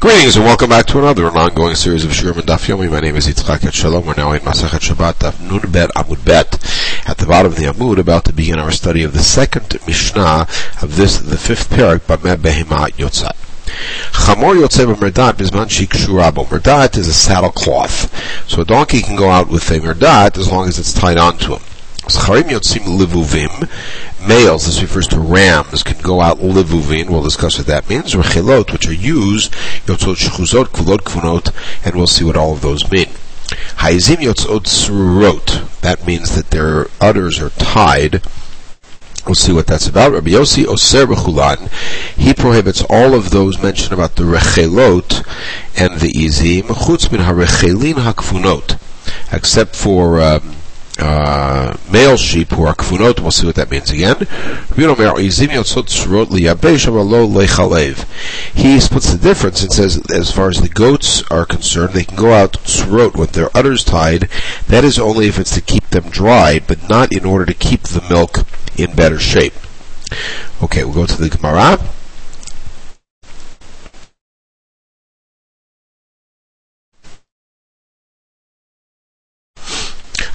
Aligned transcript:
Greetings 0.00 0.34
and 0.36 0.46
welcome 0.46 0.70
back 0.70 0.86
to 0.86 0.98
another 0.98 1.26
an 1.26 1.36
ongoing 1.36 1.74
series 1.74 2.06
of 2.06 2.10
Shiurim 2.10 2.38
and 2.38 2.46
Daf 2.46 2.66
Yomi. 2.66 2.90
My 2.90 3.00
name 3.00 3.16
is 3.16 3.26
Yitzchak 3.26 3.70
Shalom. 3.70 4.06
We're 4.06 4.14
now 4.14 4.32
in 4.32 4.40
Masachet 4.40 4.94
Shabbat 4.94 5.16
Daf 5.16 5.38
Nun 5.42 5.70
Bet 5.70 5.90
Amud 5.90 6.24
Bet. 6.24 6.54
At 7.06 7.18
the 7.18 7.26
bottom 7.26 7.52
of 7.52 7.58
the 7.58 7.66
Amud, 7.66 7.98
about 7.98 8.24
to 8.24 8.32
begin 8.32 8.58
our 8.58 8.70
study 8.70 9.02
of 9.02 9.12
the 9.12 9.18
second 9.18 9.78
Mishnah 9.86 10.46
of 10.80 10.96
this, 10.96 11.18
the 11.18 11.36
fifth 11.36 11.68
parak, 11.68 11.98
Bameh 11.98 12.36
Behema 12.36 12.90
Yotzat. 12.92 13.36
Chamor 14.12 14.66
Merdat 14.94 15.34
Bizman 15.34 15.66
Shikshurabo. 15.66 16.46
Merdat 16.46 16.96
is 16.96 17.06
a 17.06 17.12
saddle 17.12 17.52
cloth. 17.52 18.10
So 18.48 18.62
a 18.62 18.64
donkey 18.64 19.02
can 19.02 19.16
go 19.16 19.28
out 19.28 19.50
with 19.50 19.70
a 19.70 19.80
Merdat 19.80 20.38
as 20.38 20.50
long 20.50 20.66
as 20.66 20.78
it's 20.78 20.94
tied 20.94 21.18
onto 21.18 21.56
him. 21.56 21.62
Zcharim 22.10 22.50
yotzim 22.50 22.98
livuvim. 22.98 23.68
Males, 24.26 24.66
this 24.66 24.82
refers 24.82 25.06
to 25.08 25.20
rams, 25.20 25.82
can 25.82 25.98
go 26.02 26.20
out 26.20 26.38
livuvin. 26.38 27.08
We'll 27.08 27.22
discuss 27.22 27.58
what 27.58 27.66
that 27.68 27.88
means. 27.88 28.14
Rechilot, 28.14 28.72
which 28.72 28.88
are 28.88 28.92
used, 28.92 29.52
yotzot 29.86 30.16
shchuzot, 30.16 30.66
kulot 30.66 30.98
kvunot, 30.98 31.54
and 31.84 31.94
we'll 31.94 32.06
see 32.06 32.24
what 32.24 32.36
all 32.36 32.52
of 32.52 32.62
those 32.62 32.90
mean. 32.90 33.08
Haizim 33.78 34.16
yotzot 34.16 34.64
surot. 34.66 35.80
That 35.80 36.06
means 36.06 36.34
that 36.36 36.50
their 36.50 36.86
udders 37.00 37.40
are 37.40 37.50
tied. 37.50 38.22
We'll 39.26 39.34
see 39.34 39.52
what 39.52 39.66
that's 39.66 39.86
about. 39.86 40.12
Rabbi 40.12 40.30
Yossi 40.30 40.66
Oser 40.66 41.06
Rechulan, 41.06 41.70
he 42.16 42.32
prohibits 42.32 42.82
all 42.88 43.14
of 43.14 43.30
those 43.30 43.62
mentioned 43.62 43.92
about 43.92 44.16
the 44.16 44.24
rechelot 44.24 45.26
and 45.78 46.00
the 46.00 46.10
izim, 46.12 46.62
chutz 46.62 47.12
min 47.12 47.20
harechelin 47.20 47.94
hakfunot, 47.94 48.78
except 49.32 49.76
for 49.76 50.20
um, 50.20 50.56
uh, 51.00 51.76
male 51.90 52.16
sheep 52.16 52.50
who 52.50 52.64
are 52.64 52.74
kfunot. 52.74 53.20
We'll 53.20 53.30
see 53.30 53.46
what 53.46 53.56
that 53.56 53.70
means 53.70 53.90
again. 53.90 54.16
He 58.54 58.80
splits 58.80 59.12
the 59.12 59.18
difference 59.20 59.62
and 59.62 59.72
says, 59.72 60.02
as 60.12 60.30
far 60.30 60.48
as 60.48 60.60
the 60.60 60.68
goats 60.68 61.22
are 61.30 61.46
concerned, 61.46 61.94
they 61.94 62.04
can 62.04 62.16
go 62.16 62.32
out 62.32 62.52
tzrot 62.64 63.16
with 63.16 63.32
their 63.32 63.54
udders 63.56 63.84
tied. 63.84 64.28
That 64.68 64.84
is 64.84 64.98
only 64.98 65.26
if 65.26 65.38
it's 65.38 65.54
to 65.54 65.60
keep 65.60 65.88
them 65.88 66.10
dried, 66.10 66.66
but 66.66 66.88
not 66.88 67.12
in 67.12 67.24
order 67.24 67.46
to 67.46 67.54
keep 67.54 67.82
the 67.82 68.04
milk 68.08 68.46
in 68.76 68.94
better 68.94 69.18
shape. 69.18 69.54
Okay, 70.62 70.84
we'll 70.84 70.94
go 70.94 71.06
to 71.06 71.20
the 71.20 71.28
Gemara. 71.28 71.78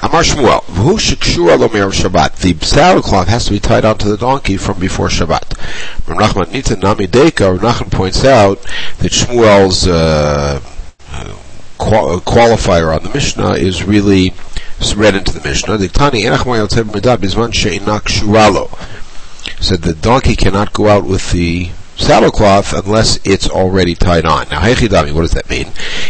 Amar 0.05 0.21
Shmuel, 0.21 0.63
who 0.65 0.97
shikshur 0.97 1.57
Shabbat. 1.89 2.35
The 2.35 2.53
saddlecloth 2.53 3.25
has 3.25 3.45
to 3.45 3.51
be 3.53 3.59
tied 3.59 3.85
onto 3.85 4.07
the 4.07 4.17
donkey 4.17 4.55
from 4.55 4.79
before 4.79 5.07
Shabbat. 5.07 5.57
Nachman 6.05 6.51
Nita 6.51 6.75
Nami 6.75 7.07
Deka, 7.07 7.57
Nachman 7.57 7.91
points 7.91 8.23
out 8.23 8.61
that 8.99 9.11
Shmuel's 9.11 9.87
uh, 9.87 10.61
qual- 11.79 12.19
qualifier 12.21 12.95
on 12.95 13.01
the 13.01 13.09
Mishnah 13.15 13.53
is 13.53 13.83
really 13.83 14.35
read 14.95 15.15
into 15.15 15.31
the 15.33 15.41
Mishnah. 15.41 15.77
The 15.77 15.87
Tani 15.87 16.21
Said 19.59 19.81
the 19.81 19.95
donkey 19.95 20.35
cannot 20.35 20.71
go 20.71 20.87
out 20.87 21.05
with 21.05 21.31
the 21.31 21.71
saddlecloth 21.97 22.77
unless 22.77 23.19
it's 23.25 23.49
already 23.49 23.95
tied 23.95 24.25
on. 24.25 24.47
Now, 24.49 24.61
Hechidami, 24.61 25.13
what 25.13 25.21
does 25.21 25.31
that 25.31 25.49
mean? 25.49 25.67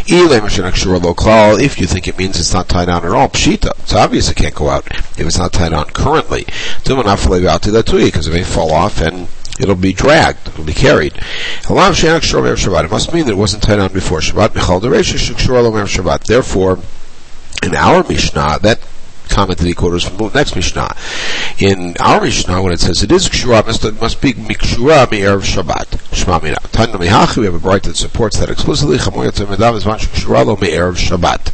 If 0.08 1.80
you 1.80 1.88
think 1.88 2.08
it 2.08 2.18
means 2.18 2.40
it's 2.40 2.54
not 2.54 2.70
tied 2.70 2.90
on 2.90 3.06
at 3.06 3.12
all, 3.12 3.30
Pshita. 3.30 3.72
It's 3.80 3.94
obvious 3.94 4.30
it 4.30 4.36
can't 4.36 4.56
go 4.56 4.70
out 4.70 4.88
if 4.88 5.20
it's 5.20 5.38
not 5.38 5.54
tied 5.54 5.74
on 5.74 5.86
currently. 5.86 6.46
Because 6.84 8.28
it 8.28 8.34
may 8.34 8.44
fall 8.44 8.72
off 8.72 9.02
and 9.02 9.28
it'll 9.60 9.76
be 9.76 9.94
dragged, 9.94 10.48
it'll 10.48 10.64
be 10.64 10.74
carried. 10.74 11.14
It 11.16 12.92
must 12.92 13.14
mean 13.14 13.26
that 13.26 13.32
it 13.32 13.38
wasn't 13.38 13.64
tied 13.64 13.80
on 13.80 13.94
before 13.94 14.20
Shabbat. 14.20 14.54
Therefore, 16.26 16.80
in 17.64 17.74
our 17.74 18.04
Mishnah, 18.04 18.60
that 18.62 18.80
comment 19.30 19.60
that 19.60 19.68
he 19.68 19.74
quoted 19.74 20.04
from 20.04 20.18
the 20.18 20.30
next 20.34 20.56
Mishnah. 20.56 20.96
In 21.60 21.96
our 22.00 22.22
Mishnah, 22.22 22.62
when 22.62 22.74
it 22.74 22.80
says 22.80 23.04
it 23.04 23.12
is 23.12 23.30
Kshura, 23.30 23.62
it 23.62 24.02
must 24.02 24.22
be 24.22 24.34
Mikshura 24.34 25.10
Me'er 25.12 25.40
Shabbat. 25.40 26.14
Shema 26.14 26.40
Mina. 26.40 26.58
Tanya 26.72 26.96
Mihachi, 26.98 27.38
we 27.38 27.46
have 27.46 27.56
a 27.56 27.60
Breita 27.60 27.84
that 27.84 27.98
supports 27.98 28.40
that 28.40 28.50
explicitly. 28.50 28.98
Chamoy 28.98 29.30
Yatzim 29.30 29.48
Medav 29.48 29.76
is 29.76 29.86
Mash 29.86 30.08
Kshura 30.08 30.46
Lo 30.46 30.56
Me'er 30.56 30.94
Shabbat. 30.94 31.52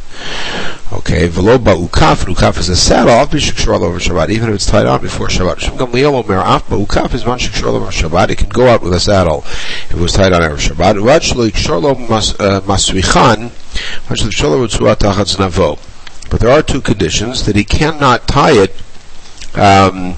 Okay, 0.92 1.26
Velo 1.26 1.56
Ba'ukaf, 1.56 2.26
and 2.26 2.36
Ukaf 2.36 2.58
is 2.58 2.68
a 2.68 2.76
saddle, 2.76 3.14
I'll 3.14 3.26
be 3.26 3.38
over 3.38 3.98
Shabbat, 3.98 4.28
even 4.28 4.50
if 4.50 4.56
it's 4.56 4.66
tied 4.66 4.86
on 4.86 5.00
before 5.00 5.28
Shabbat. 5.28 5.60
Shem 5.60 5.78
Gamliel 5.78 6.12
Omer 6.12 6.36
Af, 6.36 6.66
Ba'ukaf 6.68 7.14
is 7.14 7.24
Mash 7.24 7.50
Kshura 7.50 7.68
over 7.68 7.86
Shabbat, 7.86 8.28
it 8.28 8.36
can 8.36 8.50
go 8.50 8.68
out 8.68 8.82
with 8.82 8.92
a 8.92 9.00
saddle 9.00 9.42
if 9.46 9.92
it 9.92 9.98
was 9.98 10.12
tied 10.12 10.34
on 10.34 10.42
over 10.42 10.56
Shabbat. 10.56 11.00
Shlo 11.20 11.48
Kshura 11.48 11.82
Lo 11.82 11.90
uh, 11.92 12.60
Maswichan, 12.60 13.44
Mash 14.10 14.22
Kshura 14.22 14.50
Lo 14.50 14.66
Tzuat 14.66 14.96
Tachatz 14.96 15.36
Navo. 15.36 15.78
But 16.32 16.40
there 16.40 16.50
are 16.50 16.62
two 16.62 16.80
conditions 16.80 17.44
that 17.44 17.56
he 17.56 17.62
cannot 17.62 18.26
tie 18.26 18.54
it 18.54 18.74
um, 19.54 20.16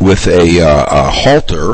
with 0.00 0.26
a, 0.26 0.62
uh, 0.62 0.86
a 0.88 1.10
halter, 1.10 1.72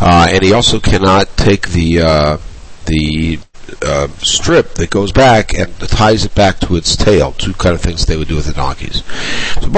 uh, 0.00 0.26
and 0.28 0.42
he 0.42 0.52
also 0.52 0.80
cannot 0.80 1.28
take 1.36 1.68
the 1.68 2.00
uh, 2.00 2.38
the 2.86 3.38
uh, 3.82 4.08
strip 4.18 4.74
that 4.74 4.90
goes 4.90 5.12
back 5.12 5.54
and 5.54 5.78
ties 5.78 6.24
it 6.24 6.34
back 6.34 6.58
to 6.58 6.74
its 6.74 6.96
tail. 6.96 7.30
Two 7.30 7.52
kind 7.52 7.76
of 7.76 7.80
things 7.80 8.04
they 8.04 8.16
would 8.16 8.26
do 8.26 8.34
with 8.34 8.46
the 8.46 8.52
donkeys. 8.52 9.04
So 9.60 9.68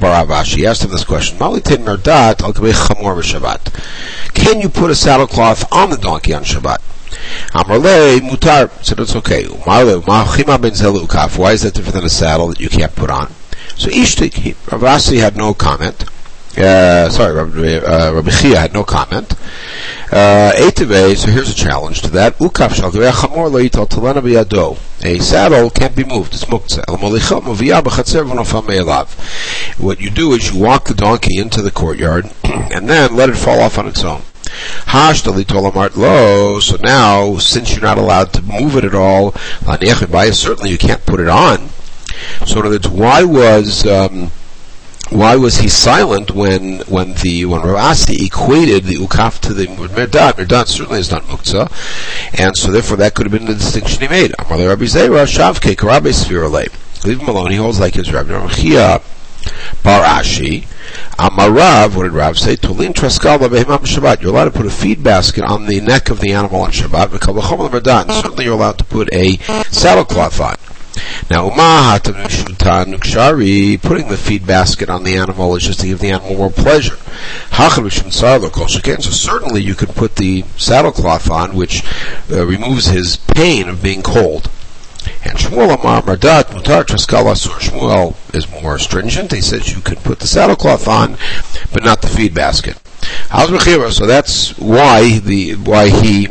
Baravashi 0.00 0.64
asked 0.66 0.82
him 0.82 0.90
this 0.90 1.04
question. 1.04 1.38
Can 4.34 4.60
you 4.60 4.68
put 4.68 4.90
a 4.90 4.94
saddlecloth 4.94 5.64
on 5.70 5.90
the 5.90 5.96
donkey 5.96 6.34
on 6.34 6.42
Shabbat? 6.42 6.80
Amarle 7.52 8.20
mutar 8.20 8.70
said 8.84 9.00
it's 9.00 9.16
okay. 9.16 9.44
Why 9.44 9.82
is 9.82 11.62
that 11.62 11.74
different 11.74 11.94
than 11.94 12.04
a 12.04 12.08
saddle 12.08 12.48
that 12.48 12.60
you 12.60 12.68
can't 12.68 12.94
put 12.94 13.10
on? 13.10 13.32
So 13.76 13.88
Ishtik, 13.90 14.54
Ravasi 14.66 15.20
had 15.20 15.36
no 15.36 15.54
comment. 15.54 16.04
Uh, 16.56 17.08
sorry, 17.08 17.32
Rabbi, 17.32 17.76
uh, 17.76 18.22
Chia 18.30 18.58
had 18.58 18.72
no 18.72 18.82
comment. 18.82 19.32
Uh, 20.12 20.50
so 20.52 21.30
here's 21.30 21.50
a 21.50 21.54
challenge 21.54 22.02
to 22.02 22.10
that. 22.10 22.36
Ukaf. 22.38 22.72
A 25.02 25.18
saddle 25.20 25.70
can't 25.70 25.96
be 25.96 26.04
moved. 26.04 26.34
It's 26.34 26.44
muktzah. 26.44 26.84
What 29.78 30.00
you 30.00 30.10
do 30.10 30.32
is 30.32 30.52
you 30.52 30.60
walk 30.60 30.84
the 30.88 30.94
donkey 30.94 31.38
into 31.38 31.62
the 31.62 31.70
courtyard 31.70 32.30
and 32.44 32.88
then 32.88 33.14
let 33.14 33.30
it 33.30 33.36
fall 33.36 33.60
off 33.60 33.78
on 33.78 33.86
its 33.86 34.02
own. 34.04 34.22
Hashtali 34.86 35.44
tolamart 35.44 35.96
lo. 35.96 36.60
So 36.60 36.76
now, 36.76 37.36
since 37.38 37.72
you're 37.72 37.82
not 37.82 37.98
allowed 37.98 38.32
to 38.34 38.42
move 38.42 38.76
it 38.76 38.84
at 38.84 38.94
all, 38.94 39.32
certainly 40.32 40.70
you 40.70 40.78
can't 40.78 41.04
put 41.06 41.20
it 41.20 41.28
on. 41.28 41.70
So 42.46 42.60
in 42.60 42.66
other 42.66 42.70
words, 42.70 42.88
why 42.88 43.24
was 43.24 43.86
um, 43.86 44.30
why 45.10 45.34
was 45.34 45.56
he 45.56 45.68
silent 45.68 46.30
when 46.30 46.80
when 46.82 47.14
the 47.14 47.44
when 47.44 47.62
Ravasi 47.62 48.24
equated 48.26 48.84
the 48.84 48.96
ukaf 48.96 49.40
to 49.40 49.52
the 49.52 49.66
merdat? 49.66 50.34
Merdat 50.34 50.68
certainly 50.68 51.00
is 51.00 51.10
not 51.10 51.24
muktzah, 51.24 51.68
and 52.38 52.56
so 52.56 52.70
therefore 52.70 52.96
that 52.98 53.14
could 53.14 53.26
have 53.26 53.32
been 53.32 53.48
the 53.48 53.54
distinction 53.54 54.02
he 54.02 54.08
made. 54.08 54.32
Leave 57.04 57.20
him 57.20 57.28
alone. 57.28 57.50
He 57.50 57.56
holds 57.56 57.80
like 57.80 57.94
his 57.94 58.12
Rabbi 58.12 58.30
Bar 59.82 60.02
Ashi. 60.04 60.66
Amarav, 61.18 61.96
what 61.96 62.04
did 62.04 62.12
Rav 62.12 62.38
say? 62.38 62.56
Tulin 62.56 62.92
traskal 62.92 63.38
Shabbat. 63.38 64.22
You're 64.22 64.32
allowed 64.32 64.46
to 64.46 64.50
put 64.50 64.66
a 64.66 64.70
feed 64.70 65.02
basket 65.02 65.44
on 65.44 65.66
the 65.66 65.80
neck 65.80 66.10
of 66.10 66.20
the 66.20 66.32
animal 66.32 66.62
on 66.62 66.70
Shabbat. 66.70 67.12
Because 67.12 67.36
certainly 68.22 68.44
you're 68.44 68.54
allowed 68.54 68.78
to 68.78 68.84
put 68.84 69.12
a 69.12 69.36
saddlecloth 69.36 70.40
on. 70.40 70.56
Now, 71.30 71.48
putting 73.78 74.08
the 74.08 74.16
feed 74.16 74.46
basket 74.46 74.90
on 74.90 75.04
the 75.04 75.16
animal 75.16 75.54
is 75.54 75.62
just 75.62 75.80
to 75.80 75.86
give 75.86 76.00
the 76.00 76.10
animal 76.10 76.36
more 76.36 76.50
pleasure. 76.50 76.96
So 77.52 79.10
certainly 79.10 79.62
you 79.62 79.74
could 79.74 79.90
put 79.90 80.16
the 80.16 80.42
saddlecloth 80.42 81.30
on, 81.30 81.54
which 81.54 81.84
uh, 82.30 82.44
removes 82.44 82.86
his 82.86 83.16
pain 83.16 83.68
of 83.68 83.82
being 83.82 84.02
cold. 84.02 84.50
And 85.24 85.38
Shmuel 85.38 85.78
Amar 85.78 86.02
Mutar. 86.02 86.84
Shmuel 87.58 88.14
is 88.34 88.50
more 88.62 88.78
stringent. 88.78 89.32
He 89.32 89.40
says 89.40 89.74
you 89.74 89.80
can 89.80 89.96
put 89.96 90.18
the 90.18 90.26
saddlecloth 90.26 90.88
on, 90.88 91.16
but 91.72 91.84
not 91.84 92.02
the 92.02 92.08
feed 92.08 92.34
basket. 92.34 92.80
How's 93.28 93.50
So 93.90 94.06
that's 94.06 94.58
why 94.58 95.18
the 95.18 95.54
why 95.54 95.88
he 95.88 96.28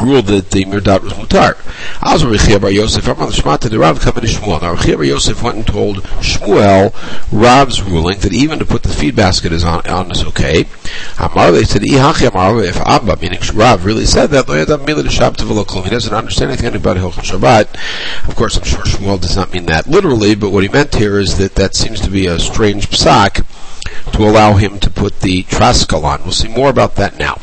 ruled 0.00 0.26
that 0.26 0.50
the 0.50 0.64
Mirdat 0.64 1.02
was 1.02 1.12
mutar. 1.14 1.56
Az 2.02 2.22
Rechia 2.22 2.60
Bar 2.60 2.70
Yosef, 2.70 3.06
Amar 3.06 3.28
Shmata 3.28 3.70
the 3.70 3.78
Rav 3.78 4.00
coming 4.00 4.22
to 4.22 4.26
Shmuel. 4.28 4.62
Now 4.62 4.74
Rechia 4.74 4.96
Bar 4.96 5.04
Yosef 5.04 5.42
went 5.42 5.56
and 5.56 5.66
told 5.66 6.02
Shmuel 6.22 6.92
Rav's 7.32 7.82
ruling 7.82 8.18
that 8.20 8.32
even 8.32 8.58
to 8.58 8.64
put 8.64 8.82
the 8.82 8.88
feed 8.88 9.16
basket 9.16 9.52
is 9.52 9.64
on, 9.64 9.86
on 9.86 10.10
is 10.10 10.24
okay. 10.24 10.66
Amar 11.18 11.52
they 11.52 11.64
said 11.64 11.82
Ihachi 11.82 12.30
Amar 12.30 12.62
if 12.62 12.76
Abba 12.78 13.16
meaning 13.16 13.40
Rav 13.54 13.84
really 13.84 14.06
said 14.06 14.28
that 14.30 14.48
He 14.48 15.90
doesn't 15.90 16.14
understand 16.14 16.50
anything 16.50 16.74
about 16.74 16.96
Hilchot 16.96 17.24
Shabbat. 17.24 18.28
Of 18.28 18.36
course, 18.36 18.56
I'm 18.56 18.64
sure 18.64 18.82
Shmuel 18.82 19.20
does 19.20 19.36
not 19.36 19.52
mean 19.52 19.66
that 19.66 19.86
literally, 19.86 20.34
but 20.34 20.50
what 20.50 20.62
he 20.62 20.68
meant 20.68 20.94
here 20.94 21.18
is 21.18 21.38
that 21.38 21.54
that 21.56 21.74
seems 21.74 22.00
to 22.00 22.10
be 22.10 22.26
a 22.26 22.38
strange 22.38 22.88
psak 22.90 23.44
to 24.12 24.22
allow 24.22 24.54
him 24.54 24.78
to 24.80 24.90
put 24.90 25.20
the 25.20 25.42
traskal 25.44 26.04
on. 26.04 26.22
We'll 26.22 26.32
see 26.32 26.48
more 26.48 26.70
about 26.70 26.96
that 26.96 27.18
now. 27.18 27.40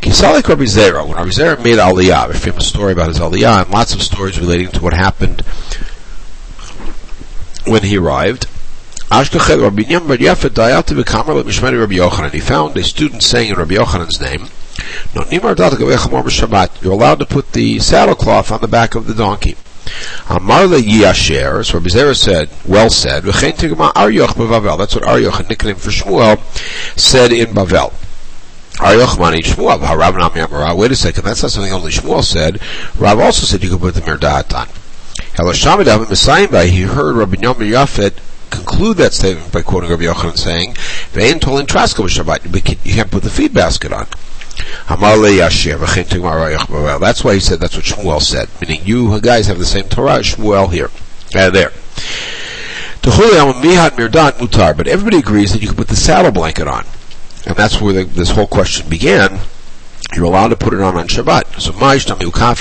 Kisalik 0.00 0.48
Rabbi 0.48 0.64
Zera, 0.64 1.06
when 1.06 1.16
Rabbi 1.16 1.30
Zera 1.30 1.62
made 1.62 1.78
Aliyah, 1.78 2.30
a 2.30 2.34
famous 2.34 2.66
story 2.66 2.92
about 2.92 3.08
his 3.08 3.18
Aliyah, 3.18 3.62
and 3.64 3.70
lots 3.72 3.94
of 3.94 4.02
stories 4.02 4.38
relating 4.38 4.68
to 4.68 4.82
what 4.82 4.92
happened 4.92 5.42
when 7.66 7.82
he 7.82 7.96
arrived. 7.96 8.46
He 9.10 9.20
found 12.40 12.76
a 12.76 12.82
student 12.82 13.22
saying 13.22 13.50
in 13.50 13.56
Rabbi 13.56 13.74
Yochanan's 13.74 14.20
name, 14.20 14.48
you're 15.14 16.92
allowed 16.92 17.18
to 17.20 17.26
put 17.26 17.52
the 17.52 17.76
saddlecloth 17.76 18.50
on 18.50 18.60
the 18.60 18.68
back 18.68 18.94
of 18.94 19.06
the 19.06 19.14
donkey. 19.14 19.56
Amarle 20.26 20.80
Yasher, 20.80 21.64
so 21.64 21.78
Rabbi 21.78 21.88
Zera 21.88 22.16
said, 22.16 22.48
well 22.66 22.90
said, 22.90 23.22
That's 23.24 23.42
what 23.42 25.04
Aryoch, 25.04 25.40
a 25.40 25.48
nickname 25.48 25.76
for 25.76 25.90
Shmuel, 25.90 26.40
said 26.98 27.32
in 27.32 27.48
Bavel. 27.48 27.92
Wait 28.80 29.00
a 30.90 30.96
second, 30.96 31.24
that's 31.24 31.42
not 31.42 31.50
something 31.52 31.72
only 31.72 31.92
Shmuel 31.92 32.24
said. 32.24 32.60
Rav 32.98 33.20
also 33.20 33.46
said 33.46 33.62
you 33.62 33.70
could 33.70 33.80
put 33.80 33.94
the 33.94 34.00
Mirdat 34.00 34.52
on. 34.54 34.68
He 36.68 36.82
heard 36.82 37.16
Rabbi 37.16 37.40
Yom 37.40 37.56
Yafet 37.56 38.14
conclude 38.50 38.96
that 38.98 39.12
statement 39.12 39.52
by 39.52 39.62
quoting 39.62 39.90
Rabbi 39.90 40.04
Yochanan 40.04 40.36
saying, 40.36 40.74
"Vein 41.12 41.38
tolin 41.40 41.66
traska 41.66 42.04
Shabbat." 42.08 42.52
You 42.84 42.94
can't 42.94 43.10
put 43.10 43.22
the 43.22 43.30
feed 43.30 43.54
basket 43.54 43.92
on. 43.92 44.06
That's 47.00 47.24
why 47.24 47.34
he 47.34 47.40
said 47.40 47.60
that's 47.60 47.76
what 47.76 47.84
Shmuel 47.84 48.20
said, 48.22 48.48
meaning 48.60 48.80
you 48.84 49.20
guys 49.20 49.46
have 49.48 49.58
the 49.58 49.64
same 49.64 49.84
Torah 49.84 50.16
as 50.18 50.26
Shmuel 50.26 50.72
here, 50.72 50.90
uh, 51.34 51.50
there. 51.50 51.72
But 53.02 54.88
everybody 54.88 55.18
agrees 55.18 55.52
that 55.52 55.60
you 55.60 55.68
can 55.68 55.76
put 55.76 55.88
the 55.88 55.96
saddle 55.96 56.32
blanket 56.32 56.66
on. 56.68 56.84
And 57.46 57.56
that's 57.56 57.80
where 57.80 57.92
the, 57.92 58.04
this 58.04 58.30
whole 58.30 58.46
question 58.46 58.88
began. 58.88 59.40
You're 60.14 60.24
allowed 60.24 60.48
to 60.48 60.56
put 60.56 60.74
it 60.74 60.80
on 60.80 60.96
on 60.96 61.08
Shabbat. 61.08 61.60
So 61.60 61.72
Ma'ishtam 61.72 62.18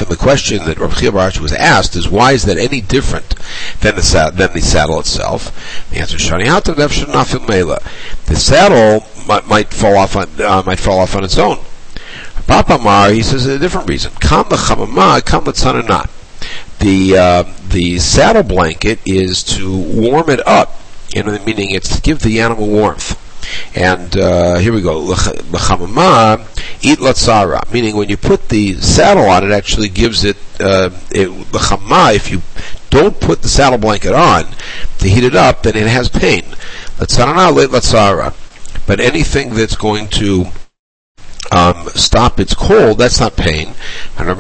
the 0.08 0.16
question 0.16 0.66
that 0.66 0.80
Rav 0.80 0.98
Chia 0.98 1.12
was 1.12 1.54
asked 1.54 1.96
is, 1.96 2.10
why 2.10 2.32
is 2.32 2.44
that 2.46 2.58
any 2.58 2.82
different 2.82 3.36
than 3.82 3.96
the, 3.96 4.32
than 4.34 4.54
the 4.54 4.62
saddle 4.62 5.00
itself? 5.00 5.90
The 5.92 6.00
answer 6.00 6.16
is, 6.16 6.24
Shani 6.24 6.46
The 8.26 8.36
saddle 8.36 9.08
might, 9.28 9.48
might 9.48 9.74
fall 9.74 9.98
off 9.98 10.16
on, 10.16 10.30
uh, 10.42 10.64
might 10.66 10.80
fall 10.80 11.00
off 11.00 11.16
on 11.16 11.24
its 11.24 11.38
own. 11.38 11.60
Papa 12.48 12.78
Mar, 12.78 13.12
he 13.12 13.22
says 13.22 13.46
a 13.46 13.60
different 13.60 13.88
reason. 13.88 14.12
Kam 14.20 14.46
l'chamama, 14.50 15.24
kam 15.24 15.44
l'tzananat. 15.44 16.10
The, 16.80 17.18
uh, 17.18 17.44
the 17.70 18.00
saddle 18.00 18.44
blanket 18.44 19.00
is 19.06 19.44
to 19.44 19.72
warm 19.72 20.30
it 20.30 20.46
up, 20.48 20.80
you 21.14 21.24
know, 21.24 21.38
meaning 21.46 21.72
it's 21.72 21.96
to 21.96 22.02
give 22.02 22.20
the 22.20 22.42
animal 22.42 22.68
warmth. 22.68 23.20
And 23.76 24.16
uh, 24.18 24.58
here 24.58 24.74
we 24.74 24.82
go. 24.82 25.00
L'chamama, 25.00 26.40
eat 26.84 27.00
latzara, 27.00 27.72
meaning 27.74 27.96
when 27.96 28.10
you 28.10 28.18
put 28.18 28.50
the 28.50 28.76
saddle 28.76 29.30
on, 29.30 29.44
it 29.44 29.52
actually 29.52 29.90
gives 29.90 30.24
it, 30.24 30.38
uh, 30.60 30.90
it 31.12 31.30
if 32.16 32.32
you 32.32 32.42
don't 32.90 33.20
put 33.20 33.42
the 33.42 33.48
saddle 33.48 33.80
blanket 33.80 34.14
on 34.14 34.46
to 35.00 35.10
heat 35.10 35.24
it 35.24 35.36
up, 35.36 35.64
then 35.64 35.76
it 35.76 35.88
has 35.88 36.10
pain. 36.10 36.44
Latzara. 37.70 38.34
But 38.86 39.00
anything 39.00 39.54
that's 39.56 39.76
going 39.76 40.08
to 40.10 40.46
um, 41.54 41.88
stop 41.90 42.40
its 42.40 42.56
cold, 42.56 42.98
that's 42.98 43.20
not 43.20 43.36
pain. 43.36 43.76
People 44.18 44.36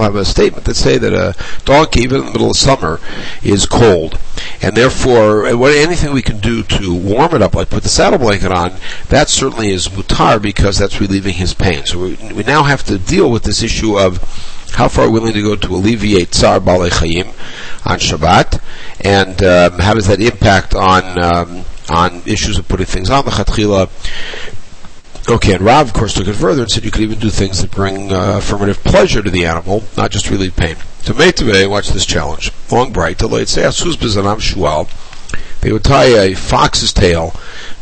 have 0.00 0.16
a 0.16 0.24
statement 0.24 0.64
that 0.64 0.74
say 0.74 0.96
that 0.96 1.12
a 1.12 1.34
donkey, 1.64 2.00
even 2.00 2.20
in 2.20 2.26
the 2.26 2.32
middle 2.32 2.50
of 2.50 2.56
summer, 2.56 2.98
is 3.42 3.66
cold. 3.66 4.18
And 4.62 4.74
therefore, 4.74 5.46
anything 5.46 6.12
we 6.12 6.22
can 6.22 6.38
do 6.38 6.62
to 6.62 6.94
warm 6.94 7.34
it 7.34 7.42
up, 7.42 7.54
like 7.54 7.68
put 7.68 7.82
the 7.82 7.90
saddle 7.90 8.18
blanket 8.18 8.50
on, 8.50 8.72
that 9.08 9.28
certainly 9.28 9.70
is 9.70 9.88
mutar 9.88 10.40
because 10.40 10.78
that's 10.78 11.00
relieving 11.00 11.34
his 11.34 11.52
pain. 11.52 11.84
So 11.84 11.98
we, 11.98 12.14
we 12.32 12.42
now 12.44 12.62
have 12.62 12.82
to 12.84 12.98
deal 12.98 13.30
with 13.30 13.42
this 13.42 13.62
issue 13.62 13.98
of 13.98 14.18
how 14.72 14.88
far 14.88 15.04
are 15.04 15.10
we 15.10 15.20
willing 15.20 15.34
to 15.34 15.42
go 15.42 15.56
to 15.56 15.74
alleviate 15.74 16.32
tsar 16.32 16.60
balei 16.60 16.90
chayim 16.90 17.26
on 17.84 17.98
Shabbat, 17.98 18.60
and 19.00 19.42
um, 19.42 19.80
how 19.80 19.94
does 19.94 20.06
that 20.06 20.20
impact 20.20 20.74
on 20.74 21.22
um, 21.22 21.64
on 21.90 22.22
issues 22.26 22.58
of 22.58 22.68
putting 22.68 22.86
things 22.86 23.10
on 23.10 23.24
the 23.24 23.30
chatchila 23.30 23.88
Okay, 25.28 25.52
and 25.52 25.62
Rav, 25.62 25.88
of 25.88 25.92
course, 25.92 26.14
took 26.14 26.26
it 26.26 26.32
further 26.32 26.62
and 26.62 26.70
said 26.70 26.86
you 26.86 26.90
could 26.90 27.02
even 27.02 27.18
do 27.18 27.28
things 27.28 27.60
that 27.60 27.70
bring 27.70 28.10
uh, 28.10 28.38
affirmative 28.38 28.82
pleasure 28.82 29.22
to 29.22 29.30
the 29.30 29.44
animal, 29.44 29.84
not 29.94 30.10
just 30.10 30.30
relieve 30.30 30.56
pain. 30.56 30.76
To 31.04 31.12
make 31.12 31.34
today, 31.34 31.66
watch 31.66 31.90
this 31.90 32.06
challenge. 32.06 32.50
Long 32.72 32.94
Breita, 32.94 33.18
delayed 33.18 33.48
say 33.48 33.62
Asus 33.62 33.96
Bizanam 33.96 34.40
Shual. 34.40 34.88
They 35.60 35.70
would 35.70 35.84
tie 35.84 36.06
a 36.06 36.34
fox's 36.34 36.94
tail 36.94 37.34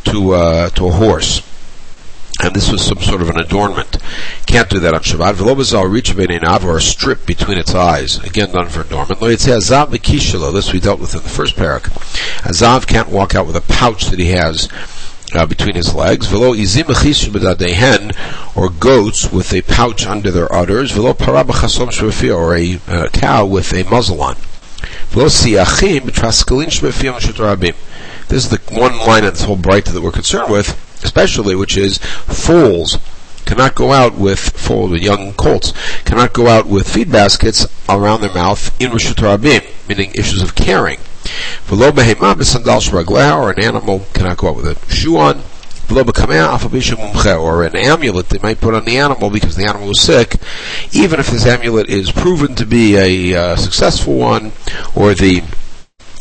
to 0.07 0.33
uh, 0.33 0.71
to 0.71 0.89
a 0.89 0.91
horse. 0.91 1.43
And 2.43 2.53
this 2.53 2.71
was 2.71 2.85
some 2.85 2.99
sort 2.99 3.23
of 3.23 3.31
an 3.31 3.39
adornment. 3.39 3.97
Can't 4.47 4.69
do 4.69 4.81
that 4.81 4.93
on 4.93 5.01
Shabbat. 5.01 5.35
Velobazal 5.35 5.91
reach 5.91 6.15
or 6.65 6.77
a 6.77 6.81
strip 6.81 7.25
between 7.27 7.59
its 7.59 7.75
eyes. 7.75 8.19
Again 8.25 8.51
done 8.51 8.69
for 8.69 8.83
adornment. 8.83 9.23
Lo 9.23 9.35
say 9.37 9.53
Azav 9.53 9.91
This 10.53 10.73
we 10.73 10.81
dealt 10.81 11.01
with 11.01 11.15
in 11.15 11.23
the 11.23 11.29
first 11.29 11.57
parak. 11.57 11.85
Azav 12.43 12.87
can't 12.87 13.09
walk 13.09 13.35
out 13.35 13.47
with 13.47 13.57
a 13.57 13.63
pouch 13.63 14.07
that 14.07 14.19
he 14.19 14.33
has 14.33 14.69
uh, 15.35 15.47
between 15.47 15.75
his 15.75 15.95
legs. 15.95 16.27
Velo 16.27 16.55
izim 16.55 16.87
hen, 17.75 18.13
or 18.55 18.69
goats 18.69 19.31
with 19.33 19.53
a 19.53 19.63
pouch 19.63 20.07
under 20.07 20.31
their 20.31 20.53
udders. 20.53 20.93
Velo 20.93 21.13
parabachasom 21.13 21.89
shvefir, 21.89 22.37
or 22.37 22.55
a 22.55 22.81
uh, 22.89 23.09
cow 23.11 23.45
with 23.45 23.73
a 23.73 23.83
muzzle 23.85 24.23
on. 24.23 24.37
Velo 25.09 25.27
siachim. 25.27 26.05
This 28.29 28.45
is 28.45 28.51
the 28.51 28.75
one 28.75 28.99
line 28.99 29.25
of 29.25 29.35
this 29.35 29.45
whole 29.45 29.57
Breita 29.57 29.93
that 29.93 30.03
we're 30.03 30.13
concerned 30.13 30.51
with, 30.51 30.69
especially, 31.05 31.55
which 31.55 31.77
is 31.77 31.99
foals 31.99 32.99
cannot 33.45 33.77
go 33.77 33.93
out 33.93 34.15
with 34.19 34.41
foals, 34.41 34.91
with 34.91 35.03
young 35.03 35.33
colts 35.35 35.73
cannot 36.05 36.33
go 36.33 36.49
out 36.49 36.67
with 36.67 36.93
feed 36.93 37.11
baskets 37.11 37.67
around 37.89 38.21
their 38.21 38.35
mouth 38.35 38.79
in 38.81 38.91
Rosh 38.91 39.15
meaning 39.89 40.11
issues 40.15 40.43
of 40.43 40.57
caring. 40.57 40.99
V'lo 41.69 41.91
behema 41.91 42.35
b'sandal 42.35 42.81
shragleh, 42.81 43.37
or 43.37 43.51
an 43.51 43.63
animal 43.63 44.07
cannot 44.15 44.37
go 44.37 44.49
out 44.49 44.57
with 44.57 44.67
a 44.67 44.93
shoe 44.93 45.17
on. 45.17 45.43
V'lo 45.89 46.03
b'kamea 46.03 47.41
or 47.41 47.65
an 47.65 47.77
amulet 47.77 48.29
they 48.29 48.39
might 48.39 48.61
put 48.61 48.75
on 48.75 48.85
the 48.85 48.99
animal 48.99 49.31
because 49.31 49.57
the 49.57 49.67
animal 49.67 49.89
was 49.89 50.01
sick, 50.01 50.37
even 50.93 51.21
if 51.21 51.31
this 51.31 51.47
amulet 51.47 51.89
is 51.89 52.11
proven 52.11 52.55
to 52.55 52.67
be 52.67 52.97
a 52.97 53.41
uh, 53.41 53.57
successful 53.57 54.17
one, 54.17 54.53
or 54.95 55.15
the 55.15 55.43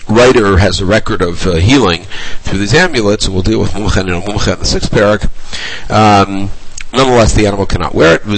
writer 0.07 0.57
has 0.57 0.79
a 0.79 0.85
record 0.85 1.21
of 1.21 1.47
uh, 1.47 1.55
healing 1.55 2.03
through 2.41 2.59
these 2.59 2.73
amulets, 2.73 3.25
and 3.25 3.33
we'll 3.33 3.43
deal 3.43 3.59
with 3.59 3.71
Mumchen 3.71 4.13
and 4.13 4.23
Mumchen 4.23 4.53
in 4.53 4.59
the 4.59 4.65
sixth 4.65 4.91
parak. 4.91 5.29
Um, 5.89 6.49
Nonetheless, 6.95 7.33
the 7.33 7.45
animal 7.45 7.65
cannot 7.65 7.93
wear 7.93 8.15
it. 8.15 8.23
And 8.23 8.31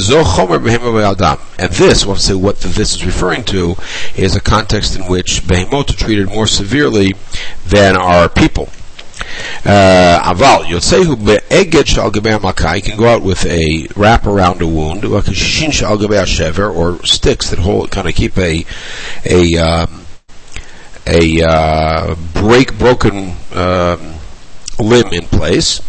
this, 1.71 2.03
to 2.03 2.15
say 2.17 2.33
what 2.33 2.59
this 2.59 2.95
is 2.95 3.05
referring 3.05 3.43
to, 3.45 3.75
is 4.15 4.35
a 4.35 4.41
context 4.41 4.95
in 4.95 5.03
which 5.03 5.43
behemot 5.43 5.91
are 5.91 5.97
treated 5.97 6.27
more 6.27 6.47
severely 6.47 7.13
than 7.67 7.95
our 7.95 8.27
people. 8.27 8.69
Uh, 9.63 10.19
aval 10.23 10.63
yotzehu 10.63 11.15
be'eged 11.23 11.87
shal 11.87 12.11
You 12.75 12.81
can 12.81 12.97
go 12.97 13.07
out 13.07 13.21
with 13.21 13.45
a 13.45 13.87
wrap 13.95 14.25
around 14.25 14.61
a 14.61 14.67
wound, 14.67 15.03
shever, 15.03 16.73
or 16.73 17.05
sticks 17.05 17.49
that 17.51 17.59
hold, 17.59 17.91
kind 17.91 18.07
of 18.07 18.15
keep 18.15 18.37
a 18.37 18.65
a 19.25 19.57
um, 19.57 20.05
a 21.05 21.43
uh, 21.43 22.15
break 22.33 22.77
broken 22.79 23.35
um, 23.53 24.15
limb 24.79 25.13
in 25.13 25.25
place 25.25 25.81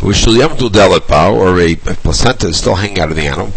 or 0.00 1.60
a 1.60 1.76
placenta 1.76 2.48
is 2.48 2.56
still 2.56 2.76
hanging 2.76 3.00
out 3.00 3.10
of 3.10 3.16
the 3.16 3.26
animal, 3.26 3.50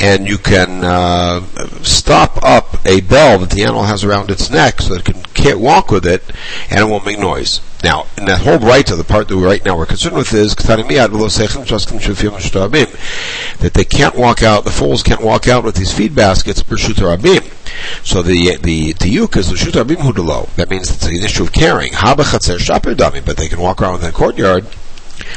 and 0.00 0.28
you 0.28 0.38
can 0.38 0.84
uh, 0.84 1.40
stop 1.82 2.42
up 2.42 2.84
a 2.86 3.00
bell 3.00 3.38
that 3.38 3.50
the 3.50 3.62
animal 3.62 3.84
has 3.84 4.04
around 4.04 4.30
its 4.30 4.50
neck 4.50 4.80
so 4.80 4.94
that 4.94 5.08
it 5.08 5.12
can 5.12 5.22
can't 5.42 5.60
walk 5.60 5.90
with 5.90 6.06
it 6.06 6.22
and 6.70 6.80
it 6.80 6.84
won't 6.84 7.04
make 7.04 7.18
noise. 7.18 7.60
Now, 7.82 8.06
in 8.16 8.26
that 8.26 8.42
whole 8.42 8.58
right 8.58 8.88
of 8.90 8.98
the 8.98 9.04
part 9.04 9.28
that 9.28 9.36
we 9.36 9.42
right 9.42 9.64
now 9.64 9.76
we're 9.76 9.86
concerned 9.86 10.14
with 10.14 10.32
is 10.32 10.54
that 10.54 10.78
they 13.74 13.84
can't 13.84 14.14
walk 14.14 14.42
out, 14.42 14.64
the 14.64 14.70
foals 14.70 15.02
can't 15.02 15.20
walk 15.20 15.48
out 15.48 15.64
with 15.64 15.74
these 15.74 15.92
feed 15.92 16.14
baskets. 16.14 16.62
So 18.04 18.22
the 18.22 18.56
the 18.56 18.94
tiyuk 18.94 19.36
is 19.36 19.48
the 19.48 19.56
rabim 19.56 19.96
hudalo. 19.96 20.48
That 20.56 20.70
means 20.70 20.90
it's 20.90 21.06
an 21.06 21.14
issue 21.16 21.44
of 21.44 21.52
carrying. 21.52 21.92
But 21.92 23.36
they 23.36 23.48
can 23.48 23.60
walk 23.60 23.82
around 23.82 23.96
in 23.96 24.00
the 24.02 24.12
courtyard. 24.12 24.66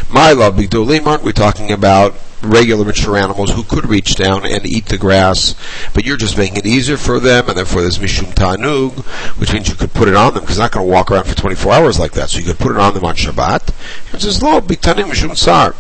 My 0.09 0.31
love, 0.31 0.57
big 0.57 0.73
aren't 1.05 1.23
we 1.23 1.33
talking 1.33 1.71
about 1.71 2.15
regular 2.41 2.85
mature 2.85 3.17
animals 3.17 3.51
who 3.51 3.63
could 3.63 3.87
reach 3.87 4.15
down 4.15 4.45
and 4.45 4.65
eat 4.65 4.85
the 4.85 4.97
grass, 4.97 5.55
but 5.93 6.05
you're 6.05 6.17
just 6.17 6.37
making 6.37 6.57
it 6.57 6.65
easier 6.65 6.97
for 6.97 7.19
them, 7.19 7.47
and 7.47 7.57
therefore 7.57 7.81
there's 7.81 7.99
mishum 7.99 8.33
tanug, 8.33 8.93
which 9.39 9.53
means 9.53 9.67
you 9.67 9.75
could 9.75 9.93
put 9.93 10.07
it 10.07 10.15
on 10.15 10.33
them 10.33 10.41
because 10.41 10.57
they're 10.57 10.65
not 10.65 10.71
going 10.71 10.85
to 10.85 10.91
walk 10.91 11.11
around 11.11 11.25
for 11.25 11.35
24 11.35 11.73
hours 11.73 11.99
like 11.99 12.11
that. 12.13 12.29
So 12.29 12.39
you 12.39 12.45
could 12.45 12.59
put 12.59 12.71
it 12.71 12.77
on 12.77 12.93
them 12.93 13.05
on 13.05 13.15
Shabbat. 13.15 13.69
It 14.13 14.21
says 14.21 14.41
lo 14.41 14.61
bitanim 14.61 15.09
mishum 15.09 15.35
tsar. 15.35 15.75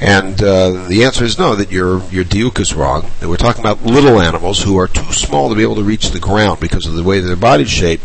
And 0.00 0.42
uh, 0.42 0.86
the 0.88 1.04
answer 1.04 1.24
is 1.24 1.38
no, 1.38 1.54
that 1.56 1.72
your 1.72 2.02
your 2.10 2.24
diuk 2.24 2.60
is 2.60 2.74
wrong. 2.74 3.10
That 3.20 3.28
we're 3.28 3.36
talking 3.36 3.62
about 3.62 3.82
little 3.82 4.20
animals 4.20 4.62
who 4.62 4.78
are 4.78 4.88
too 4.88 5.12
small 5.12 5.48
to 5.48 5.54
be 5.54 5.62
able 5.62 5.76
to 5.76 5.82
reach 5.82 6.10
the 6.10 6.20
ground 6.20 6.60
because 6.60 6.86
of 6.86 6.94
the 6.94 7.02
way 7.02 7.20
their 7.20 7.34
body's 7.34 7.70
shaped, 7.70 8.04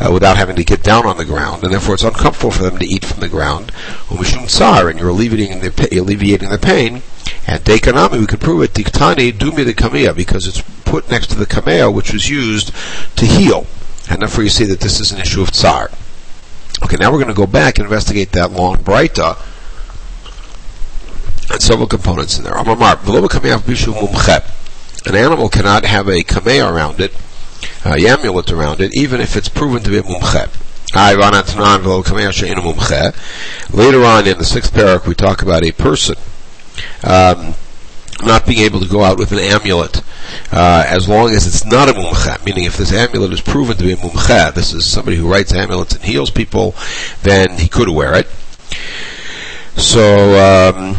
uh, 0.00 0.10
without 0.12 0.36
having 0.36 0.56
to 0.56 0.64
get 0.64 0.82
down 0.82 1.06
on 1.06 1.16
the 1.16 1.24
ground, 1.24 1.64
and 1.64 1.72
therefore 1.72 1.94
it's 1.94 2.04
uncomfortable 2.04 2.52
for 2.52 2.62
them 2.62 2.78
to 2.78 2.86
eat 2.86 3.04
from 3.04 3.20
the 3.20 3.28
ground. 3.28 3.72
and 4.10 4.98
you're 4.98 5.08
alleviating 5.08 5.60
the 5.60 5.98
alleviating 5.98 6.48
their 6.48 6.58
pain. 6.58 7.02
And 7.46 7.64
dekanami, 7.64 8.20
we 8.20 8.26
can 8.26 8.38
prove 8.38 8.62
it. 8.62 8.74
Diktani 8.74 9.32
dumi 9.32 9.64
the 9.64 9.74
kamea 9.74 10.14
because 10.14 10.46
it's 10.46 10.62
put 10.84 11.10
next 11.10 11.28
to 11.28 11.36
the 11.36 11.46
kamea, 11.46 11.92
which 11.92 12.12
was 12.12 12.30
used 12.30 12.72
to 13.16 13.26
heal, 13.26 13.66
and 14.08 14.22
therefore 14.22 14.44
you 14.44 14.50
see 14.50 14.64
that 14.66 14.80
this 14.80 15.00
is 15.00 15.10
an 15.10 15.20
issue 15.20 15.42
of 15.42 15.50
tsar. 15.50 15.90
Okay, 16.84 16.96
now 16.96 17.10
we're 17.10 17.18
going 17.18 17.28
to 17.28 17.34
go 17.34 17.46
back 17.46 17.78
and 17.78 17.86
investigate 17.86 18.32
that 18.32 18.52
long 18.52 18.76
breita 18.76 19.36
and 21.50 21.62
several 21.62 21.86
components 21.86 22.38
in 22.38 22.44
there. 22.44 22.56
An 25.06 25.14
animal 25.14 25.48
cannot 25.48 25.84
have 25.84 26.08
a 26.08 26.22
kameh 26.22 26.72
around 26.72 27.00
it, 27.00 27.12
a 27.84 28.06
amulet 28.06 28.52
around 28.52 28.80
it, 28.80 28.94
even 28.94 29.20
if 29.20 29.36
it's 29.36 29.48
proven 29.48 29.82
to 29.82 29.90
be 29.90 29.98
a 29.98 30.02
mumche. 30.02 30.48
Later 30.94 31.22
on 34.04 34.26
in 34.26 34.38
the 34.38 34.44
sixth 34.44 34.72
parak, 34.72 35.06
we 35.06 35.14
talk 35.14 35.42
about 35.42 35.64
a 35.64 35.72
person 35.72 36.16
um, 37.04 37.54
not 38.22 38.46
being 38.46 38.60
able 38.60 38.80
to 38.80 38.88
go 38.88 39.04
out 39.04 39.18
with 39.18 39.32
an 39.32 39.38
amulet 39.38 40.02
uh, 40.50 40.84
as 40.86 41.08
long 41.08 41.30
as 41.30 41.46
it's 41.46 41.64
not 41.64 41.88
a 41.88 41.92
mumche, 41.92 42.44
meaning 42.44 42.64
if 42.64 42.76
this 42.76 42.92
amulet 42.92 43.32
is 43.32 43.40
proven 43.40 43.76
to 43.76 43.84
be 43.84 43.92
a 43.92 43.96
mumche, 43.96 44.54
this 44.54 44.72
is 44.72 44.86
somebody 44.86 45.16
who 45.16 45.30
writes 45.30 45.52
amulets 45.52 45.94
and 45.94 46.04
heals 46.04 46.30
people, 46.30 46.74
then 47.22 47.58
he 47.58 47.68
could 47.68 47.88
wear 47.88 48.14
it. 48.14 48.26
So, 49.78 50.74
um, 50.74 50.96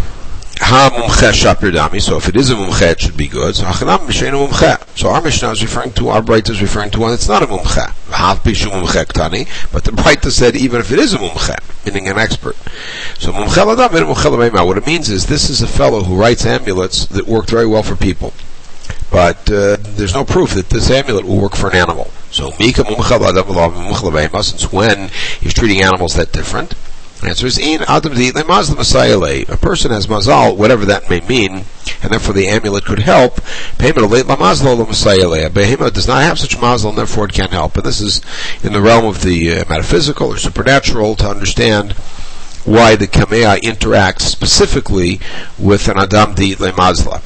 Ha 0.90 0.96
mumche 0.96 1.32
shapir 1.32 1.72
dami. 1.72 2.02
So 2.02 2.18
if 2.18 2.30
it 2.30 2.36
is 2.36 2.50
a 2.50 2.56
mumche, 2.56 2.92
it 2.92 3.02
should 3.02 3.16
be 3.18 3.28
good. 3.28 3.56
So 3.56 3.66
hachanam 3.66 4.00
misheinu 4.08 4.48
mumche. 4.48 4.98
So 4.98 5.10
our 5.10 5.22
Mishnah 5.22 5.52
is 5.52 5.62
referring 5.62 5.94
to, 5.94 6.10
our 6.10 6.22
Breita 6.22 6.50
is 6.50 6.62
referring 6.64 6.90
to 6.92 7.00
one 7.02 7.12
that's 7.12 7.28
not 7.28 7.44
a 7.44 7.46
mumche. 7.46 7.88
Hav 8.12 8.42
pishu 8.42 8.72
mumche 8.72 9.06
ktani. 9.06 9.48
But 9.72 9.84
the 9.84 9.92
Breita 9.92 10.32
said 10.32 10.56
even 10.56 10.80
if 10.80 10.92
it 10.92 10.98
is 10.98 11.14
a 11.14 11.20
mumche, 11.20 11.86
meaning 11.86 12.08
an 12.08 12.18
expert. 12.18 12.56
So 13.20 13.32
mumche 13.32 13.64
ladam 13.64 13.94
and 13.96 14.08
mumche 14.08 14.66
What 14.66 14.78
it 14.78 14.88
means 14.88 15.12
is 15.12 15.28
this 15.28 15.52
is 15.52 15.62
a 15.62 15.68
fellow 15.68 16.02
who 16.04 16.16
writes 16.16 16.44
amulets 16.46 17.06
that 17.08 17.28
work 17.28 17.46
very 17.48 17.68
well 17.68 17.84
for 17.84 17.96
people. 17.96 18.34
But 19.12 19.50
uh, 19.52 19.78
there's 19.80 20.16
no 20.16 20.26
proof 20.26 20.56
that 20.56 20.70
this 20.70 20.90
amulet 20.90 21.26
will 21.26 21.40
work 21.40 21.56
for 21.56 21.70
an 21.70 21.76
animal. 21.76 22.10
So 22.32 22.52
mika 22.60 22.84
since 24.44 24.72
when 24.72 25.10
he's 25.40 25.54
treating 25.54 25.82
animals 25.82 26.16
that 26.16 26.32
different, 26.32 26.74
answer 27.24 27.48
is 27.48 27.58
in 27.58 27.82
Adam 27.88 28.14
A 28.14 29.58
person 29.58 29.92
has 29.92 30.08
mazal, 30.08 30.56
whatever 30.56 30.86
that 30.86 31.10
may 31.10 31.20
mean, 31.22 31.66
and 32.02 32.12
therefore 32.12 32.34
the 32.34 32.48
amulet 32.48 32.86
could 32.86 33.00
help. 33.00 33.42
Payment 33.78 34.06
of 34.06 34.12
late 34.12 34.26
Messiah 34.26 35.46
A 35.46 35.50
behemoth 35.50 35.94
does 35.94 36.08
not 36.08 36.24
have 36.24 36.40
such 36.40 36.58
mazal, 36.58 36.90
and 36.90 36.98
therefore 36.98 37.26
it 37.26 37.34
can't 37.34 37.52
help. 37.52 37.76
And 37.76 37.86
this 37.86 38.00
is 38.00 38.22
in 38.64 38.74
the 38.74 38.82
realm 38.82 39.06
of 39.06 39.22
the 39.22 39.52
uh, 39.52 39.66
metaphysical 39.68 40.28
or 40.28 40.38
supernatural 40.38 41.16
to 41.18 41.30
understand 41.30 41.94
why 42.64 42.96
the 42.96 43.08
kamea 43.08 43.60
interacts 43.62 44.22
specifically 44.22 45.20
with 45.58 45.88
an 45.88 45.98
adam 45.98 46.36
di 46.36 46.56
lemazla. 46.56 47.22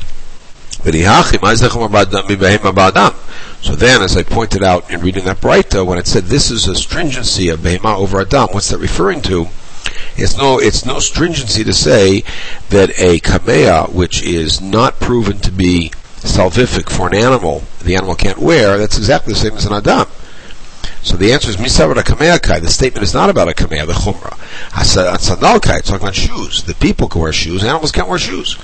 So 3.61 3.75
then, 3.75 4.01
as 4.01 4.17
I 4.17 4.23
pointed 4.23 4.63
out 4.63 4.91
in 4.91 4.99
reading 4.99 5.23
that 5.25 5.39
Breita, 5.39 5.85
when 5.85 5.97
it 5.97 6.07
said 6.07 6.25
this 6.25 6.51
is 6.51 6.67
a 6.67 6.75
stringency 6.75 7.47
of 7.47 7.61
behema 7.61 7.97
over 7.97 8.19
adam, 8.19 8.49
what's 8.51 8.69
that 8.69 8.79
referring 8.79 9.21
to? 9.21 9.47
It's 10.15 10.37
no, 10.37 10.59
it's 10.59 10.85
no 10.85 10.99
stringency 10.99 11.63
to 11.63 11.73
say 11.73 12.23
that 12.69 12.91
a 12.99 13.19
kamea, 13.19 13.91
which 13.91 14.23
is 14.23 14.61
not 14.61 14.99
proven 14.99 15.39
to 15.39 15.51
be 15.51 15.91
salvific 16.17 16.89
for 16.89 17.07
an 17.07 17.15
animal, 17.15 17.63
the 17.83 17.95
animal 17.95 18.15
can't 18.15 18.37
wear, 18.37 18.77
that's 18.77 18.97
exactly 18.97 19.33
the 19.33 19.39
same 19.39 19.53
as 19.53 19.65
an 19.65 19.73
adam. 19.73 20.07
So 21.01 21.17
the 21.17 21.33
answer 21.33 21.49
is 21.49 21.57
misavar 21.57 21.97
a 21.97 22.39
kai. 22.39 22.59
The 22.59 22.69
statement 22.69 23.03
is 23.03 23.13
not 23.13 23.29
about 23.29 23.49
a 23.49 23.51
kamea, 23.51 23.85
the 23.85 23.93
chumrah. 23.93 24.37
Sandal 25.19 25.59
kai, 25.59 25.79
it's 25.79 25.89
talking 25.89 26.03
about 26.03 26.15
shoes. 26.15 26.63
The 26.63 26.75
people 26.75 27.09
can 27.09 27.21
wear 27.21 27.33
shoes, 27.33 27.63
animals 27.63 27.91
can't 27.91 28.07
wear 28.07 28.19
shoes. 28.19 28.55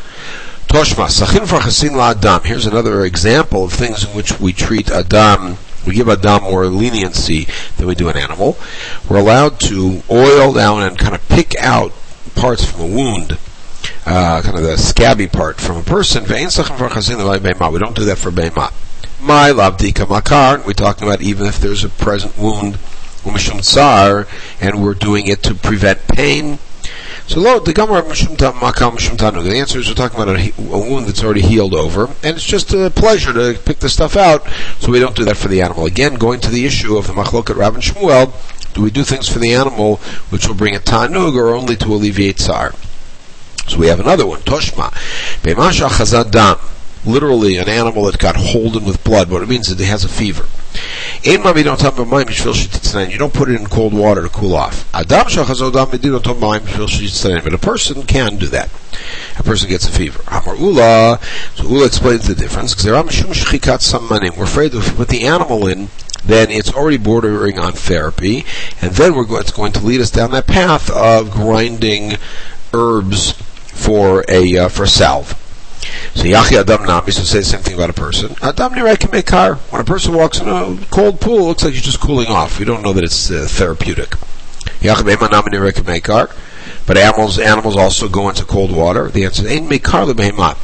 Toshma, 0.67 1.09
sachin 1.09 1.47
for 1.47 1.59
chasin 1.59 1.95
la 1.95 2.11
adam. 2.11 2.43
Here's 2.43 2.65
another 2.65 3.03
example 3.03 3.65
of 3.65 3.73
things 3.73 4.05
in 4.05 4.11
which 4.11 4.39
we 4.39 4.53
treat 4.53 4.89
adam 4.89 5.57
we 5.89 5.95
give 5.95 6.07
a 6.07 6.11
Adam 6.11 6.43
more 6.43 6.67
leniency 6.67 7.47
than 7.77 7.87
we 7.87 7.95
do 7.95 8.09
an 8.09 8.17
animal. 8.17 8.57
We're 9.09 9.17
allowed 9.17 9.59
to 9.61 10.03
oil 10.11 10.53
down 10.53 10.83
and 10.83 10.97
kind 10.97 11.15
of 11.15 11.27
pick 11.27 11.55
out 11.57 11.91
parts 12.35 12.63
from 12.63 12.81
a 12.81 12.85
wound, 12.85 13.39
uh, 14.05 14.41
kind 14.43 14.55
of 14.55 14.63
the 14.63 14.77
scabby 14.77 15.27
part 15.27 15.59
from 15.59 15.77
a 15.77 15.81
person. 15.81 16.23
We 16.23 16.29
don't 16.29 17.95
do 17.95 18.05
that 18.05 18.17
for 18.19 18.29
Beima. 18.29 18.71
My 19.19 19.49
lavdika 19.49 20.07
makar, 20.07 20.63
we're 20.65 20.73
talking 20.73 21.07
about 21.07 21.21
even 21.21 21.47
if 21.47 21.59
there's 21.59 21.83
a 21.83 21.89
present 21.89 22.37
wound, 22.37 22.75
umishum 23.23 23.63
tsar, 23.63 24.27
and 24.61 24.83
we're 24.83 24.93
doing 24.93 25.25
it 25.25 25.41
to 25.43 25.55
prevent 25.55 26.07
pain, 26.07 26.59
so 27.29 27.39
lo, 27.39 27.59
the 27.59 27.73
Gemara 27.73 28.01
makam 28.01 28.97
tanu. 29.15 29.43
The 29.43 29.57
answer 29.57 29.77
is 29.77 29.87
we're 29.87 29.93
talking 29.93 30.19
about 30.19 30.35
a, 30.35 30.51
a, 30.57 30.79
wound 30.79 31.07
that's 31.07 31.23
already 31.23 31.41
healed 31.41 31.75
over, 31.75 32.05
and 32.07 32.35
it's 32.35 32.43
just 32.43 32.73
a 32.73 32.89
pleasure 32.89 33.31
to 33.31 33.59
pick 33.63 33.77
the 33.77 33.87
stuff 33.87 34.17
out. 34.17 34.47
So 34.79 34.91
we 34.91 34.99
don't 34.99 35.15
do 35.15 35.25
that 35.25 35.37
for 35.37 35.47
the 35.47 35.61
animal. 35.61 35.85
Again, 35.85 36.15
going 36.15 36.39
to 36.39 36.49
the 36.49 36.65
issue 36.65 36.97
of 36.97 37.05
the 37.05 37.13
machloket 37.13 37.55
Rav 37.55 37.75
and 37.75 37.83
Shmuel, 37.83 38.33
do 38.73 38.81
we 38.81 38.89
do 38.89 39.03
things 39.03 39.29
for 39.29 39.37
the 39.37 39.53
animal 39.53 39.97
which 40.31 40.47
will 40.47 40.55
bring 40.55 40.75
a 40.75 40.79
tanug 40.79 41.35
or 41.35 41.49
only 41.49 41.75
to 41.75 41.93
alleviate 41.93 42.39
tsar? 42.39 42.73
So 43.67 43.77
we 43.77 43.87
have 43.87 43.99
another 43.99 44.25
one, 44.25 44.39
toshma. 44.41 44.91
Bemasha 45.43 45.87
chazad 45.87 46.31
dam 46.31 46.57
literally 47.05 47.57
an 47.57 47.69
animal 47.69 48.05
that 48.05 48.17
got 48.17 48.35
holden 48.35 48.83
with 48.85 49.03
blood. 49.03 49.29
What 49.29 49.43
it 49.43 49.49
means 49.49 49.69
is 49.69 49.79
it 49.79 49.85
has 49.85 50.03
a 50.03 50.09
fever. 50.09 50.45
You 53.11 53.17
don't 53.17 53.33
put 53.33 53.49
it 53.49 53.59
in 53.59 53.67
cold 53.67 53.93
water 53.93 54.23
to 54.23 54.29
cool 54.29 54.55
off. 54.55 54.89
But 54.93 55.11
a 57.53 57.57
person 57.57 58.03
can 58.03 58.37
do 58.37 58.47
that. 58.47 58.69
A 59.37 59.43
person 59.43 59.69
gets 59.69 59.87
a 59.87 59.91
fever. 59.91 60.23
So 60.27 60.53
Ula 61.63 61.85
explains 61.85 62.27
the 62.27 62.35
difference. 62.35 62.75
We're 62.85 64.43
afraid 64.43 64.73
if 64.73 64.91
we 64.91 64.95
put 64.97 65.07
the 65.09 65.25
animal 65.25 65.67
in, 65.67 65.89
then 66.25 66.51
it's 66.51 66.73
already 66.73 66.97
bordering 66.97 67.59
on 67.59 67.73
therapy, 67.73 68.45
and 68.81 68.91
then 68.91 69.15
we're 69.15 69.23
going, 69.23 69.41
it's 69.41 69.51
going 69.51 69.71
to 69.73 69.79
lead 69.79 70.01
us 70.01 70.11
down 70.11 70.31
that 70.31 70.47
path 70.47 70.89
of 70.89 71.31
grinding 71.31 72.13
herbs 72.73 73.31
for 73.31 74.25
a 74.27 74.57
uh, 74.57 74.69
for 74.69 74.85
salve. 74.85 75.38
So 76.15 76.23
Yachi 76.23 76.59
Adam 76.59 76.85
Nami, 76.85 77.11
so 77.11 77.23
say 77.23 77.39
the 77.39 77.45
same 77.45 77.61
thing 77.61 77.75
about 77.75 77.89
a 77.89 77.93
person. 77.93 78.35
Adam 78.41 78.73
Nirei 78.73 79.25
car. 79.25 79.55
When 79.55 79.81
a 79.81 79.85
person 79.85 80.13
walks 80.13 80.39
in 80.39 80.47
a 80.47 80.77
cold 80.91 81.21
pool, 81.21 81.39
it 81.39 81.47
looks 81.47 81.63
like 81.63 81.73
he's 81.73 81.83
just 81.83 81.99
cooling 81.99 82.27
off. 82.27 82.59
We 82.59 82.65
don't 82.65 82.83
know 82.83 82.93
that 82.93 83.03
it's 83.03 83.31
uh, 83.31 83.47
therapeutic. 83.49 84.09
Yachi 84.81 85.05
Nami 85.05 85.51
Nirei 85.51 86.03
car. 86.03 86.29
But 86.89 86.97
animals, 86.97 87.37
animals 87.37 87.77
also 87.77 88.09
go 88.09 88.29
into 88.29 88.43
cold 88.45 88.71
water. 88.71 89.09
The 89.09 89.25
answer 89.25 89.47
is. 89.47 90.55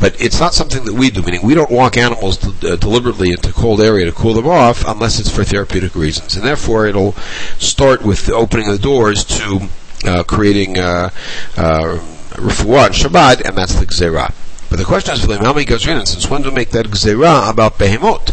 But 0.00 0.20
it's 0.20 0.40
not 0.40 0.54
something 0.54 0.84
that 0.84 0.94
we 0.94 1.10
do, 1.10 1.20
meaning 1.20 1.42
we 1.42 1.54
don't 1.54 1.70
walk 1.70 1.98
animals 1.98 2.42
uh, 2.64 2.76
deliberately 2.76 3.32
into 3.32 3.52
cold 3.52 3.82
area 3.82 4.06
to 4.06 4.12
cool 4.12 4.32
them 4.32 4.46
off 4.46 4.86
unless 4.88 5.20
it's 5.20 5.30
for 5.30 5.44
therapeutic 5.44 5.94
reasons. 5.94 6.34
And 6.34 6.46
therefore 6.46 6.86
it'll 6.86 7.12
start 7.58 8.02
with 8.02 8.24
the 8.24 8.32
opening 8.32 8.68
of 8.68 8.72
the 8.72 8.82
doors 8.82 9.22
to 9.24 9.68
uh, 10.06 10.22
creating 10.22 10.78
uh, 10.78 11.10
uh, 11.58 11.98
Shabbat, 12.36 13.42
and 13.46 13.56
that's 13.56 13.74
the 13.74 13.84
Gzerah. 13.84 14.32
But 14.76 14.82
the 14.82 14.88
question 14.88 15.14
is, 15.14 15.24
how 15.24 15.54
many 15.54 15.64
gazrin, 15.64 16.00
and 16.00 16.06
since 16.06 16.28
when 16.28 16.42
do 16.42 16.50
we 16.50 16.54
make 16.54 16.68
that 16.72 16.84
gzera 16.88 17.48
about 17.48 17.78
behemot? 17.78 18.26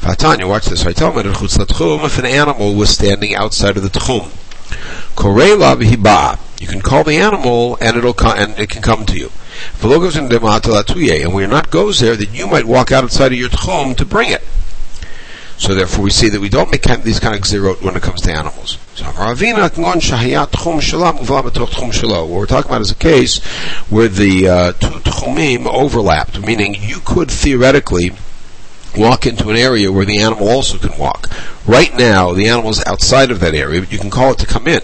Fatanya, 0.00 0.48
watch 0.48 0.64
this. 0.64 0.86
I 0.86 0.94
tell 0.94 1.12
him 1.12 1.26
if 1.26 2.18
an 2.18 2.24
animal 2.24 2.74
was 2.74 2.88
standing 2.88 3.34
outside 3.34 3.76
of 3.76 3.82
the 3.82 3.90
tchum, 3.90 4.30
korela 5.14 5.76
hiba, 5.76 6.38
you 6.58 6.66
can 6.66 6.80
call 6.80 7.04
the 7.04 7.18
animal 7.18 7.76
and 7.82 7.98
it'll 7.98 8.14
come, 8.14 8.38
and 8.38 8.58
it 8.58 8.70
can 8.70 8.80
come 8.80 9.04
to 9.04 9.18
you. 9.18 9.30
And 9.82 11.34
when 11.34 11.50
not 11.50 11.70
goes 11.70 12.00
there, 12.00 12.16
that 12.16 12.30
you 12.32 12.46
might 12.46 12.64
walk 12.64 12.90
outside 12.90 13.32
of 13.32 13.38
your 13.38 13.50
tchum 13.50 13.94
to 13.98 14.06
bring 14.06 14.30
it. 14.30 14.42
So 15.62 15.76
therefore, 15.76 16.02
we 16.02 16.10
see 16.10 16.28
that 16.28 16.40
we 16.40 16.48
don't 16.48 16.72
make 16.72 16.82
these 17.04 17.20
kind 17.20 17.36
of 17.36 17.42
zerot 17.42 17.82
when 17.82 17.94
it 17.94 18.02
comes 18.02 18.22
to 18.22 18.32
animals. 18.32 18.78
So 18.96 19.04
what 19.04 19.38
we're 22.28 22.46
talking 22.46 22.68
about 22.68 22.80
is 22.80 22.90
a 22.90 22.96
case 22.96 23.38
where 23.88 24.08
the 24.08 24.48
uh, 24.48 24.72
two 24.72 24.88
tchumim 24.88 25.66
overlapped, 25.66 26.44
meaning 26.44 26.74
you 26.76 26.98
could 27.04 27.30
theoretically 27.30 28.10
walk 28.96 29.24
into 29.24 29.50
an 29.50 29.56
area 29.56 29.92
where 29.92 30.04
the 30.04 30.18
animal 30.18 30.48
also 30.48 30.78
can 30.78 30.98
walk. 30.98 31.30
Right 31.64 31.96
now, 31.96 32.32
the 32.32 32.48
animal 32.48 32.70
is 32.70 32.84
outside 32.84 33.30
of 33.30 33.38
that 33.38 33.54
area, 33.54 33.78
but 33.78 33.92
you 33.92 33.98
can 33.98 34.10
call 34.10 34.32
it 34.32 34.38
to 34.38 34.46
come 34.46 34.66
in. 34.66 34.80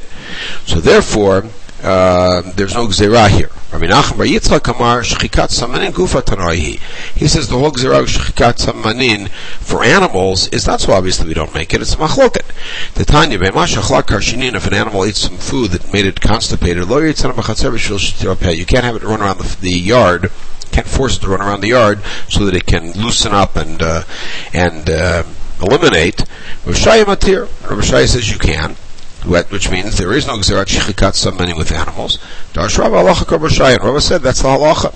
So 0.65 0.79
therefore, 0.79 1.47
uh, 1.83 2.43
there's 2.55 2.75
no 2.75 2.87
gzera 2.87 3.29
here. 3.29 3.51
Rabbi 3.71 3.85
Nachman 3.85 4.17
Bar 4.17 4.27
Yitzchak 4.27 4.75
Amar 4.75 5.03
Shchikat 5.03 5.51
Samanin 5.51 5.93
Gufa 5.93 6.23
Tanaihi. 6.23 6.81
He 7.15 7.29
says 7.29 7.49
the 7.49 7.59
whole 7.59 7.71
gzera 7.71 8.01
of 8.01 8.07
Shchikat 8.07 8.57
Samanin 8.57 9.29
for 9.29 9.85
animals 9.85 10.49
is 10.49 10.67
not 10.67 10.81
so 10.81 10.95
obvious 10.95 11.19
that 11.19 11.27
we 11.29 11.35
don't 11.35 11.53
make 11.53 11.75
it. 11.75 11.83
It's 11.83 11.95
machloket. 11.97 12.47
The 12.95 13.05
Tanya 13.05 13.39
Be'mash 13.39 13.77
Achlak 13.77 14.05
Karshinin. 14.05 14.55
If 14.55 14.67
an 14.67 14.73
animal 14.73 15.05
eats 15.05 15.19
some 15.19 15.37
food 15.37 15.73
that 15.73 15.93
made 15.93 16.07
it 16.07 16.19
constipated, 16.23 16.89
lo 16.89 17.03
yitzana 17.03 17.35
b'chatzer 17.35 17.71
b'shvil 17.71 18.57
You 18.57 18.65
can't 18.65 18.85
have 18.85 18.97
it 18.97 19.03
run 19.03 19.21
around 19.21 19.39
the, 19.39 19.57
the 19.61 19.71
yard. 19.71 20.31
Can't 20.73 20.87
force 20.87 21.19
it 21.19 21.21
to 21.21 21.29
run 21.29 21.43
around 21.43 21.61
the 21.61 21.69
yard 21.69 22.01
so 22.31 22.47
that 22.47 22.55
it 22.55 22.65
can 22.65 22.93
loosen 22.93 23.35
up 23.35 23.55
and 23.57 23.83
uh, 23.83 24.05
and 24.55 24.89
uh, 24.89 25.25
eliminate. 25.61 26.21
Rav 26.65 26.75
Matir. 26.75 27.49
Rav 27.69 27.85
says 27.85 28.31
you 28.31 28.39
can 28.39 28.77
which 29.25 29.71
means 29.71 29.99
there 29.99 30.13
is 30.13 30.27
no 30.27 30.37
Gzerat 30.37 30.67
Shechikat 30.67 31.15
Samanim 31.15 31.57
with 31.57 31.73
animals. 31.73 32.19
Darsh 32.53 32.79
Rabba 32.79 32.97
Halacha 32.97 33.25
Karbashayan. 33.25 33.81
Rabba 33.81 34.01
said 34.01 34.23
that's 34.23 34.43
the 34.43 34.49
halacha. 34.49 34.95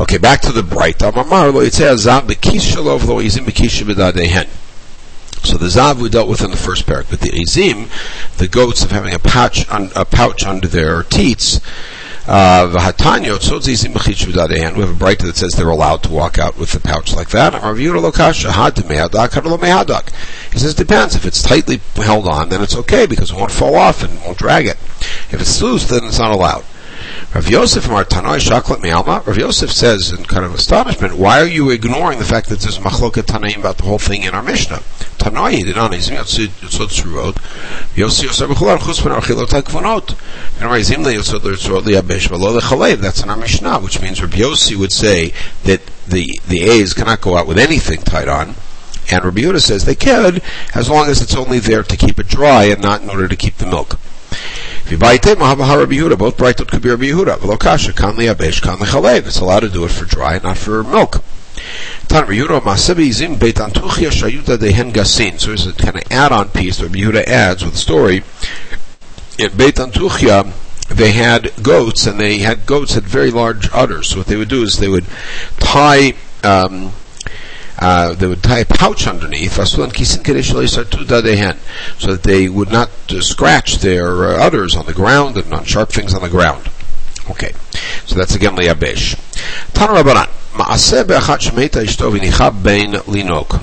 Okay, 0.00 0.18
back 0.18 0.40
to 0.42 0.52
the 0.52 0.62
Breita. 0.62 1.10
Amamar 1.12 1.52
lo 1.52 1.64
yitzeh 1.64 1.92
azav 1.92 2.22
bekis 2.22 2.74
shalov 2.74 3.06
lo 3.06 3.20
izim 3.20 3.44
bekis. 3.44 4.48
So 5.42 5.58
the 5.58 5.66
zav 5.66 5.96
we 6.00 6.08
dealt 6.08 6.28
with 6.28 6.42
in 6.42 6.50
the 6.50 6.56
first 6.56 6.86
parak, 6.86 7.10
but 7.10 7.20
the 7.20 7.28
izim, 7.28 7.88
the 8.38 8.48
goats 8.48 8.82
of 8.82 8.90
having 8.90 9.12
a 9.12 9.18
pouch, 9.18 9.66
a 9.68 10.04
pouch 10.06 10.44
under 10.44 10.66
their 10.66 11.02
teats, 11.02 11.60
we 14.76 14.80
have 14.80 14.90
a 14.90 15.04
Breita 15.04 15.22
that 15.26 15.36
says 15.36 15.52
they're 15.52 15.68
allowed 15.68 16.02
to 16.04 16.10
walk 16.10 16.38
out 16.38 16.56
with 16.56 16.72
the 16.72 16.80
pouch 16.80 17.14
like 17.14 17.28
that. 17.30 17.52
He 20.52 20.58
says 20.58 20.72
it 20.72 20.76
depends. 20.76 21.14
If 21.14 21.26
it's 21.26 21.42
tightly 21.42 21.80
held 21.96 22.26
on, 22.26 22.48
then 22.48 22.62
it's 22.62 22.76
okay 22.76 23.04
because 23.06 23.30
it 23.30 23.36
won't 23.36 23.50
fall 23.50 23.74
off 23.74 24.02
and 24.02 24.18
won't 24.22 24.38
drag 24.38 24.66
it. 24.66 24.78
If 25.30 25.40
it's 25.40 25.60
loose, 25.60 25.86
then 25.88 26.04
it's 26.04 26.18
not 26.18 26.32
allowed. 26.32 26.64
Rav 27.34 27.48
Yosef 27.48 27.82
from 27.82 27.94
our 27.94 28.04
Tanoi 28.04 28.38
Shaklat 28.38 28.80
Me'alma, 28.80 29.26
Rav 29.26 29.36
Yosef 29.36 29.72
says 29.72 30.12
in 30.12 30.24
kind 30.24 30.44
of 30.44 30.54
astonishment, 30.54 31.14
why 31.14 31.40
are 31.40 31.48
you 31.48 31.68
ignoring 31.70 32.20
the 32.20 32.24
fact 32.24 32.48
that 32.48 32.60
there's 32.60 32.78
machloket 32.78 33.24
Tanaim 33.24 33.58
about 33.58 33.76
the 33.76 33.82
whole 33.82 33.98
thing 33.98 34.22
in 34.22 34.36
our 34.36 34.42
Mishnah? 34.44 34.76
Tanoi 35.18 35.64
did 35.64 35.74
not 35.74 35.90
izim 35.90 36.16
yotzot 36.16 36.46
tzurot, 36.46 37.96
Yosef 37.96 38.26
Yosef 38.26 38.50
b'chular 38.50 38.78
chus 38.78 39.00
ben 39.00 39.10
archilot 39.10 39.50
ha'kvonot. 39.50 40.16
And 40.60 40.68
our 40.68 40.78
izim 40.78 41.02
yotzot 41.04 41.40
tzurot 41.40 41.82
li'abesh 41.82 42.28
v'lo 42.28 42.56
le'chalev, 42.56 42.98
that's 42.98 43.24
in 43.24 43.30
our 43.30 43.36
Mishnah, 43.36 43.80
which 43.80 44.00
means 44.00 44.22
Rav 44.22 44.30
Yossi 44.30 44.76
would 44.76 44.92
say 44.92 45.32
that 45.64 45.84
the, 46.06 46.38
the 46.46 46.60
A's 46.62 46.94
cannot 46.94 47.20
go 47.20 47.36
out 47.36 47.48
with 47.48 47.58
anything 47.58 48.02
tied 48.02 48.28
on, 48.28 48.54
and 49.10 49.24
Rabbi 49.24 49.40
Yehuda 49.40 49.60
says 49.60 49.84
they 49.84 49.96
can, 49.96 50.40
as 50.72 50.88
long 50.88 51.08
as 51.08 51.20
it's 51.20 51.34
only 51.34 51.58
there 51.58 51.82
to 51.82 51.96
keep 51.96 52.20
it 52.20 52.28
dry 52.28 52.66
and 52.66 52.80
not 52.80 53.02
in 53.02 53.10
order 53.10 53.26
to 53.26 53.34
keep 53.34 53.56
the 53.56 53.66
milk. 53.66 53.98
Both 54.86 56.36
Breitot 56.36 56.68
could 56.68 56.82
be 56.82 56.90
Rabbi 56.90 57.04
Yehuda. 57.04 57.38
Velokasha, 57.38 57.96
kan 57.96 58.14
liabesh, 58.16 58.60
kan 58.60 58.76
lichalev. 58.76 59.26
It's 59.26 59.40
allowed 59.40 59.60
to 59.60 59.70
do 59.70 59.84
it 59.84 59.90
for 59.90 60.04
dry, 60.04 60.38
not 60.42 60.58
for 60.58 60.84
milk. 60.84 61.22
Tan 62.08 62.26
Yehuda 62.26 62.60
Masebi 62.60 63.10
Zim 63.10 63.36
Beit 63.36 63.56
Antuchia 63.56 64.10
Shayuta 64.10 64.58
Dehen 64.58 64.92
Gasin. 64.92 65.40
So 65.40 65.48
there's 65.48 65.66
a 65.66 65.72
kind 65.72 65.96
of 65.96 66.02
add-on 66.10 66.50
piece 66.50 66.78
that 66.78 66.92
Yehuda 66.92 67.24
adds 67.24 67.64
with 67.64 67.74
the 67.74 67.78
story. 67.78 68.24
In 69.38 69.56
Beit 69.56 69.76
Antuchia, 69.76 70.52
they 70.88 71.12
had 71.12 71.52
goats, 71.62 72.06
and 72.06 72.20
they 72.20 72.38
had 72.38 72.66
goats 72.66 72.94
had 72.94 73.04
very 73.04 73.30
large 73.30 73.70
udders. 73.72 74.08
So 74.08 74.18
what 74.18 74.26
they 74.26 74.36
would 74.36 74.48
do 74.48 74.62
is 74.62 74.78
they 74.78 74.88
would 74.88 75.06
tie 75.58 76.12
um, 76.42 76.92
uh, 77.78 78.14
they 78.14 78.26
would 78.26 78.42
tie 78.42 78.60
a 78.60 78.64
pouch 78.64 79.06
underneath, 79.06 79.52
so 81.98 82.12
that 82.12 82.22
they 82.22 82.48
would 82.48 82.70
not 82.70 82.90
uh, 83.10 83.20
scratch 83.20 83.78
their 83.78 84.26
uh, 84.26 84.46
udders 84.46 84.76
on 84.76 84.86
the 84.86 84.94
ground 84.94 85.36
and 85.36 85.52
on 85.52 85.64
sharp 85.64 85.90
things 85.90 86.14
on 86.14 86.22
the 86.22 86.28
ground. 86.28 86.70
Okay, 87.30 87.52
so 88.04 88.16
that's 88.16 88.34
again 88.34 88.54
liabesh. 88.54 89.18
Tana 89.72 89.92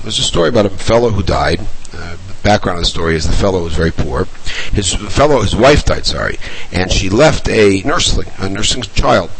There's 0.02 0.18
a 0.18 0.22
story 0.22 0.50
about 0.50 0.66
a 0.66 0.70
fellow 0.70 1.10
who 1.10 1.22
died. 1.22 1.60
Uh, 1.94 2.16
the 2.26 2.34
background 2.42 2.78
of 2.78 2.84
the 2.84 2.90
story 2.90 3.14
is 3.14 3.26
the 3.26 3.32
fellow 3.32 3.64
was 3.64 3.74
very 3.74 3.92
poor. 3.92 4.26
His 4.72 4.92
fellow, 4.94 5.40
his 5.40 5.56
wife 5.56 5.84
died, 5.84 6.04
sorry, 6.04 6.38
and 6.70 6.92
she 6.92 7.08
left 7.08 7.48
a 7.48 7.82
nursling, 7.82 8.30
a 8.38 8.48
nursing 8.48 8.82
child. 8.82 9.30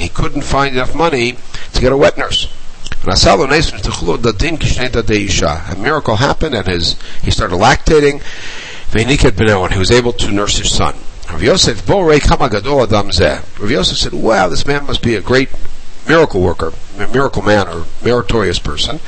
He 0.00 0.08
couldn't 0.08 0.42
find 0.42 0.74
enough 0.74 0.94
money 0.94 1.36
to 1.72 1.80
get 1.80 1.92
a 1.92 1.96
wet 1.96 2.18
nurse. 2.18 2.48
A 3.02 3.16
miracle 5.78 6.16
happened 6.16 6.54
and 6.54 6.66
his, 6.66 7.00
he 7.22 7.30
started 7.30 7.56
lactating. 7.56 8.22
And 8.92 9.72
he 9.72 9.78
was 9.78 9.90
able 9.90 10.12
to 10.12 10.30
nurse 10.30 10.58
his 10.58 10.74
son. 10.74 10.96
Rav 11.30 11.42
Yosef, 11.42 11.86
said, 13.96 14.12
wow, 14.12 14.48
this 14.48 14.66
man 14.66 14.86
must 14.86 15.02
be 15.02 15.14
a 15.14 15.22
great 15.22 15.48
miracle 16.06 16.42
worker, 16.42 16.72
a 16.98 17.08
miracle 17.08 17.42
man 17.42 17.68
or 17.68 17.86
meritorious 18.02 18.58
person. 18.58 19.00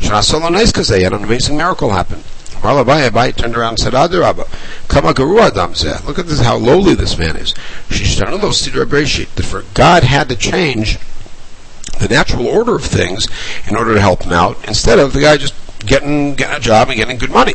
And 0.00 0.12
an 0.12 1.24
amazing 1.24 1.56
miracle 1.56 1.90
happened. 1.90 2.22
Abai 2.62 3.34
turned 3.34 3.56
around 3.56 3.70
and 3.70 3.78
said, 3.78 3.94
Adarabba, 3.94 4.46
Kama 4.88 5.14
Adam 5.40 5.72
Look 6.06 6.18
at 6.18 6.26
this, 6.26 6.40
how 6.40 6.56
lowly 6.56 6.94
this 6.94 7.16
man 7.16 7.36
is. 7.36 7.54
That 7.88 9.44
for 9.44 9.64
God 9.72 10.04
had 10.04 10.28
to 10.28 10.36
change 10.36 10.98
the 12.00 12.08
natural 12.08 12.46
order 12.46 12.74
of 12.76 12.84
things 12.84 13.28
in 13.68 13.76
order 13.76 13.94
to 13.94 14.00
help 14.00 14.24
him 14.24 14.32
out, 14.32 14.56
instead 14.66 14.98
of 14.98 15.12
the 15.12 15.20
guy 15.20 15.36
just 15.36 15.54
getting, 15.86 16.34
getting 16.34 16.56
a 16.56 16.60
job 16.60 16.88
and 16.88 16.96
getting 16.96 17.18
good 17.18 17.30
money. 17.30 17.54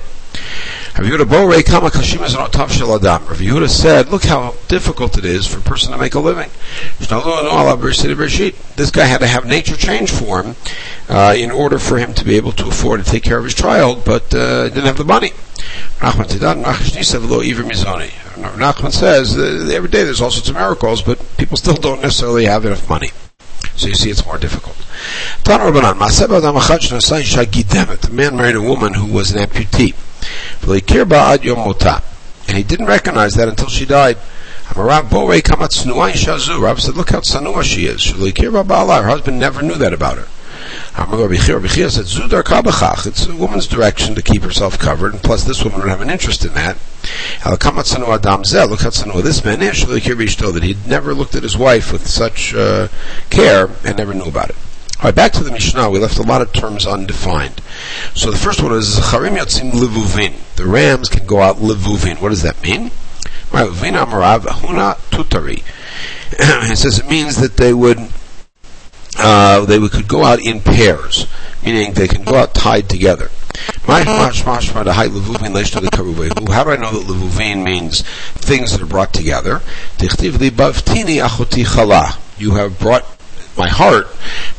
Rav 3.27 3.39
Yehuda 3.39 3.67
said, 3.67 4.07
look 4.07 4.23
how 4.23 4.55
difficult 4.69 5.17
it 5.17 5.25
is 5.25 5.45
for 5.45 5.59
a 5.59 5.61
person 5.61 5.91
to 5.91 5.97
make 5.97 6.15
a 6.15 6.19
living. 6.19 6.49
This 6.99 8.91
guy 8.91 9.05
had 9.05 9.19
to 9.19 9.27
have 9.27 9.45
nature 9.45 9.75
change 9.75 10.09
for 10.09 10.41
him 10.41 10.55
uh, 11.09 11.35
in 11.37 11.51
order 11.51 11.79
for 11.79 11.97
him 11.97 12.13
to 12.13 12.23
be 12.23 12.37
able 12.37 12.53
to 12.53 12.67
afford 12.67 13.03
to 13.03 13.11
take 13.11 13.23
care 13.23 13.37
of 13.37 13.43
his 13.43 13.53
child, 13.53 14.05
but 14.05 14.33
uh, 14.33 14.69
didn't 14.69 14.85
have 14.85 14.97
the 14.97 15.03
money. 15.03 15.31
Nachman 18.37 18.91
says 18.91 19.37
every 19.37 19.89
day 19.89 20.03
there's 20.03 20.21
all 20.21 20.31
sorts 20.31 20.47
of 20.47 20.55
miracles, 20.55 21.01
but 21.01 21.19
people 21.37 21.57
still 21.57 21.75
don't 21.75 22.01
necessarily 22.01 22.45
have 22.45 22.65
enough 22.65 22.89
money. 22.89 23.09
So 23.77 23.87
you 23.87 23.95
see, 23.95 24.09
it's 24.09 24.25
more 24.25 24.37
difficult. 24.37 24.75
The 25.43 25.51
man 28.11 28.37
married 28.37 28.55
a 28.55 28.61
woman 28.61 28.93
who 28.93 29.11
was 29.11 29.31
an 29.31 29.47
amputee. 29.47 29.93
And 32.47 32.57
he 32.57 32.63
didn't 32.63 32.85
recognize 32.85 33.33
that 33.35 33.47
until 33.47 33.67
she 33.67 33.85
died. 33.85 34.17
Rav 34.75 35.09
said, 35.09 36.95
look 36.95 37.09
how 37.11 37.19
tsanua 37.19 37.63
she 37.63 37.85
is. 37.85 38.11
Her 38.11 39.03
husband 39.03 39.39
never 39.39 39.61
knew 39.61 39.75
that 39.75 39.93
about 39.93 40.17
her. 40.17 40.27
It's 43.05 43.27
a 43.27 43.35
woman's 43.35 43.67
direction 43.67 44.15
to 44.15 44.21
keep 44.21 44.43
herself 44.43 44.79
covered, 44.79 45.13
and 45.13 45.21
plus 45.21 45.43
this 45.43 45.61
woman 45.63 45.81
would 45.81 45.89
have 45.89 45.99
an 45.99 46.09
interest 46.09 46.45
in 46.45 46.53
that. 46.53 46.77
Look 47.45 47.63
how 47.63 47.71
this 47.71 49.43
man 49.43 49.61
is. 49.61 49.85
That 49.85 50.63
he'd 50.63 50.87
never 50.87 51.13
looked 51.13 51.35
at 51.35 51.43
his 51.43 51.57
wife 51.57 51.91
with 51.91 52.07
such 52.07 52.55
uh, 52.55 52.87
care 53.29 53.69
and 53.83 53.97
never 53.97 54.13
knew 54.13 54.23
about 54.23 54.51
it. 54.51 54.55
All 54.99 55.09
right, 55.09 55.15
back 55.15 55.33
to 55.33 55.43
the 55.43 55.51
Mishnah. 55.51 55.89
We 55.89 55.99
left 55.99 56.17
a 56.17 56.23
lot 56.23 56.41
of 56.41 56.53
terms 56.53 56.87
undefined. 56.87 57.61
So 58.13 58.31
the 58.31 58.37
first 58.37 58.63
one 58.63 58.71
is 58.71 58.97
charim 58.97 59.35
yotzim 59.37 59.71
levuvin. 59.71 60.35
The 60.55 60.65
rams 60.65 61.09
can 61.09 61.25
go 61.25 61.41
out 61.41 61.57
levuvin. 61.57 62.21
What 62.21 62.29
does 62.29 62.43
that 62.43 62.63
mean? 62.63 62.91
Huna 63.51 64.95
Tutari. 65.11 65.63
It 66.71 66.77
says 66.77 66.99
it 66.99 67.09
means 67.09 67.35
that 67.41 67.57
they 67.57 67.73
would 67.73 67.99
uh, 69.17 69.65
they 69.65 69.79
could 69.87 70.07
go 70.07 70.23
out 70.23 70.45
in 70.45 70.61
pairs, 70.61 71.27
meaning 71.63 71.93
they 71.93 72.07
can 72.07 72.23
go 72.23 72.35
out 72.35 72.53
tied 72.53 72.89
together. 72.89 73.29
How 73.87 74.03
do 74.03 74.11
I 76.71 76.75
know 76.75 76.91
that 76.91 77.07
levuvin 77.07 77.63
means 77.63 78.01
things 78.01 78.71
that 78.71 78.81
are 78.81 78.85
brought 78.85 79.13
together? 79.13 79.61
You 82.37 82.55
have 82.55 82.79
brought 82.79 83.05
my 83.57 83.69
heart. 83.69 84.07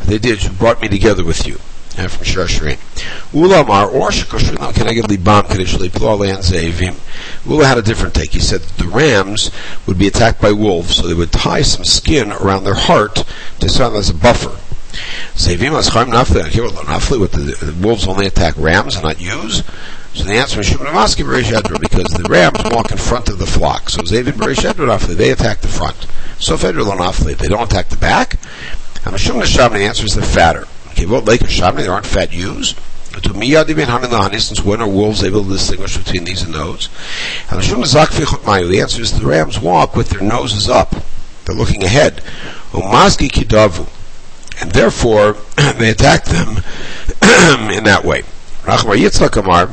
They 0.04 0.18
did. 0.18 0.44
You 0.44 0.50
brought 0.50 0.80
me 0.80 0.88
together 0.88 1.24
with 1.24 1.46
you. 1.46 1.58
Uh, 1.98 2.08
from 2.08 2.26
Shashirin. 2.26 2.76
Ulamar 3.32 3.90
or 3.90 4.08
I 4.08 4.92
get 4.92 5.06
libam 5.06 5.44
kadishli 5.44 5.88
plalean 5.88 6.44
zeivim. 6.44 6.94
Ula 7.46 7.64
had 7.64 7.78
a 7.78 7.82
different 7.82 8.14
take. 8.14 8.32
He 8.32 8.38
said 8.38 8.60
the 8.76 8.86
rams 8.86 9.50
would 9.86 9.96
be 9.96 10.06
attacked 10.06 10.38
by 10.38 10.52
wolves, 10.52 10.96
so 10.96 11.06
they 11.06 11.14
would 11.14 11.32
tie 11.32 11.62
some 11.62 11.86
skin 11.86 12.32
around 12.32 12.64
their 12.64 12.74
heart 12.74 13.24
to 13.60 13.68
serve 13.70 13.94
as 13.94 14.10
a 14.10 14.14
buffer. 14.14 14.60
Zeivim 15.36 15.72
aschayim 15.72 16.12
nafli 16.12 16.42
nafli. 16.42 17.18
What 17.18 17.32
the, 17.32 17.38
the 17.64 17.86
wolves 17.86 18.06
only 18.06 18.26
attack 18.26 18.58
rams 18.58 18.96
and 18.96 19.04
not 19.04 19.18
ewes. 19.18 19.62
So 20.12 20.24
the 20.24 20.34
answer 20.34 20.60
is 20.60 20.66
Shimon 20.66 20.88
Amaski 20.88 21.24
because 21.80 22.12
the 22.12 22.28
rams 22.28 22.58
walk 22.70 22.90
in 22.90 22.98
front 22.98 23.30
of 23.30 23.38
the 23.38 23.46
flock. 23.46 23.88
So 23.88 24.02
Zevin 24.02 24.32
Bereshadra 24.32 24.86
Nafli, 24.86 25.14
they 25.14 25.30
attack 25.30 25.60
the 25.60 25.68
front. 25.68 26.06
So 26.38 26.58
Federal 26.58 26.86
Nafli, 26.86 27.36
they 27.36 27.48
don't 27.48 27.70
attack 27.70 27.88
the 27.88 27.96
back. 27.96 28.38
And 29.04 29.14
Mishum 29.14 29.40
Nasham, 29.40 29.72
the 29.72 29.80
answer 29.80 30.04
is 30.04 30.14
they're 30.14 30.24
fatter. 30.24 30.66
There 30.96 31.92
aren't 31.92 32.06
fat 32.06 32.32
ewes. 32.32 32.74
To 33.22 33.32
me, 33.32 33.52
Since 33.52 34.64
when 34.64 34.82
are 34.82 34.88
wolves 34.88 35.24
able 35.24 35.42
to 35.44 35.48
distinguish 35.50 35.96
between 35.96 36.24
these 36.24 36.42
and 36.42 36.52
those? 36.52 36.88
And 37.50 37.60
the 37.60 38.80
answer 38.80 39.02
is 39.02 39.18
the 39.18 39.26
rams 39.26 39.58
walk 39.58 39.96
with 39.96 40.10
their 40.10 40.20
noses 40.20 40.68
up. 40.68 40.94
They're 41.44 41.54
looking 41.54 41.82
ahead. 41.84 42.22
And 44.60 44.70
therefore, 44.72 45.36
they 45.78 45.90
attack 45.90 46.24
them 46.24 46.48
in 47.70 47.84
that 47.84 48.02
way. 48.04 48.22
Rachmar 48.62 48.96
Yitzchak 48.96 49.36
Amar, 49.36 49.72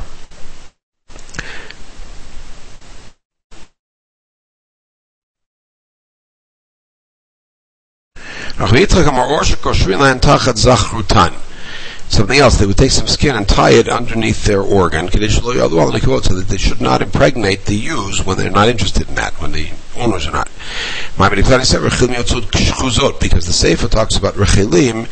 Something 8.55 8.83
else, 12.37 12.57
they 12.57 12.67
would 12.67 12.77
take 12.77 12.91
some 12.91 13.07
skin 13.07 13.35
and 13.35 13.49
tie 13.49 13.71
it 13.71 13.89
underneath 13.89 14.45
their 14.45 14.61
organ, 14.61 15.09
so 15.09 15.17
that 15.17 16.45
they 16.47 16.57
should 16.57 16.79
not 16.79 17.01
impregnate 17.01 17.65
the 17.65 17.73
ewes 17.73 18.23
when 18.23 18.37
they're 18.37 18.51
not 18.51 18.69
interested 18.69 19.09
in 19.09 19.15
that, 19.15 19.33
when 19.41 19.53
the 19.53 19.71
owners 19.97 20.27
are 20.27 20.31
not. 20.31 20.51
Because 21.17 21.71
the 23.47 23.53
Sefer 23.53 23.87
talks 23.87 24.17
about 24.17 24.35
rechilim, 24.35 25.07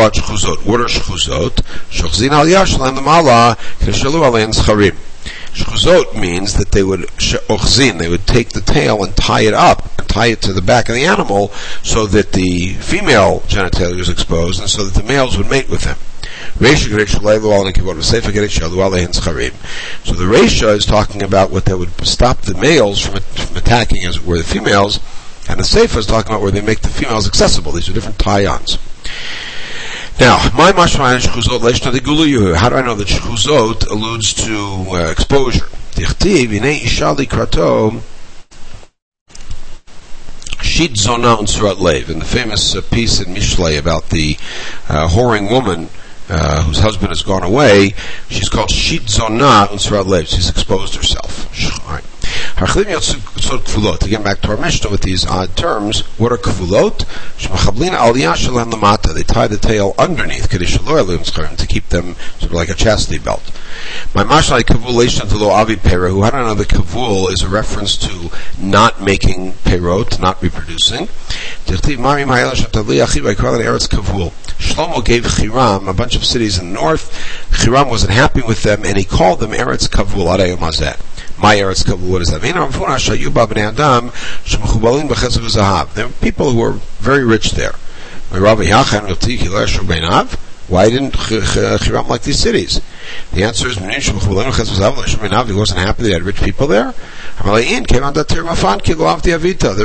out 0.00 0.14
shchuzot. 0.14 0.64
What 0.64 0.80
are 0.80 0.86
shchuzot? 0.86 1.60
Shchuzin 1.90 2.30
al 2.30 2.46
yashlam 2.46 2.94
the 2.94 3.02
mala, 3.02 3.58
keshalu 3.80 4.22
alein 4.22 4.54
scharim. 4.54 4.96
Shchuzot 5.60 6.20
means 6.20 6.54
that 6.54 6.72
they 6.72 6.82
would 6.82 7.00
ochzin, 7.00 7.98
they 7.98 8.08
would 8.08 8.26
take 8.26 8.50
the 8.50 8.60
tail 8.60 9.04
and 9.04 9.16
tie 9.16 9.42
it 9.42 9.54
up 9.54 10.00
tie 10.10 10.26
it 10.26 10.42
to 10.42 10.52
the 10.52 10.60
back 10.60 10.88
of 10.88 10.94
the 10.94 11.04
animal 11.04 11.48
so 11.82 12.04
that 12.06 12.32
the 12.32 12.74
female 12.74 13.40
genitalia 13.46 13.96
was 13.96 14.08
exposed 14.08 14.60
and 14.60 14.68
so 14.68 14.84
that 14.84 15.00
the 15.00 15.06
males 15.06 15.38
would 15.38 15.48
mate 15.48 15.70
with 15.70 15.82
them. 15.82 15.96
So 16.58 16.64
the 20.14 20.24
Resha 20.24 20.76
is 20.76 20.84
talking 20.86 21.22
about 21.22 21.50
what 21.50 21.64
that 21.66 21.78
would 21.78 22.06
stop 22.06 22.40
the 22.42 22.54
males 22.54 23.00
from, 23.00 23.20
from 23.20 23.56
attacking, 23.56 24.04
as 24.04 24.16
it 24.16 24.24
were, 24.24 24.38
the 24.38 24.44
females, 24.44 24.98
and 25.48 25.60
the 25.60 25.64
Sefer 25.64 26.00
is 26.00 26.06
talking 26.06 26.32
about 26.32 26.42
where 26.42 26.50
they 26.50 26.60
make 26.60 26.80
the 26.80 26.88
females 26.88 27.26
accessible. 27.26 27.72
These 27.72 27.88
are 27.88 27.92
different 27.92 28.18
tie-ons. 28.18 28.78
Now, 30.20 30.36
my 30.54 30.70
mashma 30.72 31.18
shchuzot 31.18 31.62
leishna 31.62 31.92
de 31.92 32.54
How 32.54 32.68
do 32.68 32.76
I 32.76 32.82
know 32.82 32.94
that 32.94 33.08
shchuzot 33.08 33.90
alludes 33.90 34.34
to 34.34 34.84
uh, 34.90 35.10
exposure? 35.10 35.64
Tichtiv 35.92 36.50
inei 36.50 36.80
ishali 36.80 37.26
krato 37.26 38.02
shit 40.62 40.98
zona 40.98 41.36
unsurat 41.36 41.80
lev. 41.80 42.10
In 42.10 42.18
the 42.18 42.26
famous 42.26 42.76
uh, 42.76 42.82
piece 42.82 43.18
in 43.20 43.32
Mishlei 43.34 43.78
about 43.78 44.10
the 44.10 44.36
uh, 44.90 45.08
whoring 45.08 45.50
woman 45.50 45.88
uh, 46.28 46.64
whose 46.64 46.80
husband 46.80 47.08
has 47.08 47.22
gone 47.22 47.42
away, 47.42 47.94
she's 48.28 48.50
called 48.50 48.70
Shit 48.70 49.04
Zonah 49.04 49.68
Unsrad 49.68 50.04
Lev. 50.04 50.28
She's 50.28 50.50
exposed 50.50 50.96
herself. 50.96 51.48
All 51.86 51.94
right. 51.94 52.04
Again, 52.60 54.22
back 54.22 54.42
to 54.42 54.50
our 54.50 54.58
Mishnah 54.58 54.90
with 54.90 55.00
these 55.00 55.26
odd 55.26 55.56
terms. 55.56 56.00
What 56.18 56.30
are 56.30 56.36
kfulot? 56.36 57.06
They 59.14 59.22
tie 59.22 59.46
the 59.46 59.56
tail 59.56 59.94
underneath 59.98 60.50
to 60.50 61.66
keep 61.66 61.88
them 61.88 62.16
sort 62.38 62.42
of 62.42 62.52
like 62.52 62.68
a 62.68 62.74
chastity 62.74 63.18
belt. 63.18 63.50
My 64.14 64.24
mashalai 64.24 64.62
kavulation 64.62 65.26
to 65.30 65.38
lo 65.38 65.48
avi 65.48 65.76
who 65.76 66.22
I 66.22 66.30
know 66.32 66.52
the 66.52 66.66
kavul 66.66 67.32
is 67.32 67.40
a 67.42 67.48
reference 67.48 67.96
to 67.96 68.30
not 68.58 69.00
making 69.00 69.52
perot, 69.64 70.20
not 70.20 70.42
reproducing? 70.42 71.08
Shlomo 74.60 75.02
gave 75.02 75.24
Chiram 75.24 75.88
a 75.88 75.94
bunch 75.94 76.14
of 76.14 76.26
cities 76.26 76.58
in 76.58 76.68
the 76.68 76.74
north. 76.74 77.10
Chiram 77.52 77.88
wasn't 77.88 78.12
happy 78.12 78.42
with 78.42 78.62
them, 78.62 78.84
and 78.84 78.98
he 78.98 79.04
called 79.04 79.40
them 79.40 79.52
Eretz 79.52 79.88
Kavul 79.88 80.28
My 81.40 81.56
Eretz 81.56 81.84
Kavul, 81.84 82.10
what 82.10 82.18
does 82.18 82.30
that 82.30 82.42
mean? 82.42 82.52
There 85.94 86.06
were 86.06 86.12
people 86.20 86.50
who 86.50 86.58
were 86.58 86.72
very 86.98 87.24
rich 87.24 87.52
there. 87.52 87.72
Why 90.70 90.88
didn't 90.90 91.14
Chiram 91.14 92.08
like 92.08 92.22
these 92.22 92.38
cities? 92.38 92.80
The 93.32 93.42
answer 93.42 93.68
is 93.68 93.76
he 93.76 93.84
wasn't 95.52 95.80
happy 95.80 96.02
they 96.02 96.12
had 96.12 96.22
rich 96.22 96.42
people 96.42 96.66
there. 96.66 96.94
They're 97.42 97.64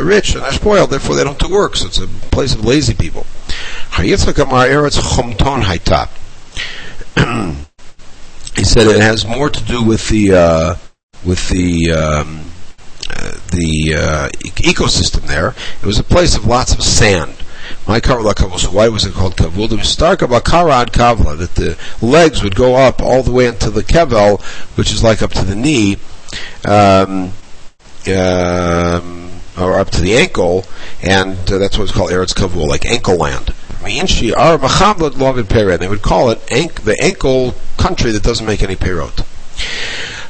rich 0.03 0.35
and 0.35 0.43
they're 0.43 0.51
spoiled, 0.51 0.89
therefore 0.89 1.15
they 1.15 1.23
don't 1.23 1.39
do 1.39 1.49
work, 1.49 1.77
so 1.77 1.87
it's 1.87 1.99
a 1.99 2.07
place 2.07 2.53
of 2.53 2.65
lazy 2.65 2.93
people. 2.93 3.25
he 8.55 8.63
said 8.63 8.87
it 8.87 9.01
has 9.01 9.25
more 9.25 9.49
to 9.49 9.63
do 9.63 9.81
with 9.81 10.09
the 10.09 10.33
uh, 10.33 10.75
with 11.25 11.49
the 11.49 11.91
um, 11.91 12.45
uh, 13.09 13.31
the 13.51 13.93
uh, 13.95 14.29
ecosystem 14.39 15.27
there. 15.27 15.55
It 15.81 15.85
was 15.85 15.99
a 15.99 16.03
place 16.03 16.35
of 16.35 16.45
lots 16.45 16.73
of 16.73 16.83
sand. 16.83 17.35
My 17.87 17.99
kavla 17.99 18.33
kavla. 18.33 18.59
So 18.59 18.71
why 18.71 18.89
was 18.89 19.05
it 19.05 19.13
called 19.13 19.35
kavul? 19.35 19.71
It 19.71 19.77
was 19.77 19.89
stark 19.89 20.21
about 20.21 20.43
karad 20.43 20.87
kavla 20.87 21.37
that 21.37 21.55
the 21.55 21.77
legs 22.01 22.43
would 22.43 22.55
go 22.55 22.75
up 22.75 23.01
all 23.01 23.23
the 23.23 23.31
way 23.31 23.47
into 23.47 23.69
the 23.69 23.81
kevel, 23.81 24.41
which 24.77 24.91
is 24.91 25.03
like 25.03 25.21
up 25.21 25.31
to 25.31 25.45
the 25.45 25.55
knee, 25.55 25.97
um, 26.67 27.31
um, 28.07 29.31
or 29.57 29.79
up 29.79 29.89
to 29.91 30.01
the 30.01 30.15
ankle, 30.15 30.65
and 31.01 31.37
uh, 31.51 31.57
that's 31.57 31.77
what 31.77 31.85
it's 31.85 31.91
called 31.91 32.11
eretz 32.11 32.33
kavul, 32.33 32.67
like 32.67 32.85
ankle 32.85 33.17
land. 33.17 33.53
They 35.79 35.87
would 35.87 36.01
call 36.01 36.29
it 36.31 36.51
ank, 36.51 36.81
the 36.81 36.97
ankle 37.01 37.53
country 37.77 38.11
that 38.11 38.23
doesn't 38.23 38.45
make 38.45 38.63
any 38.63 38.75
perot. 38.75 39.24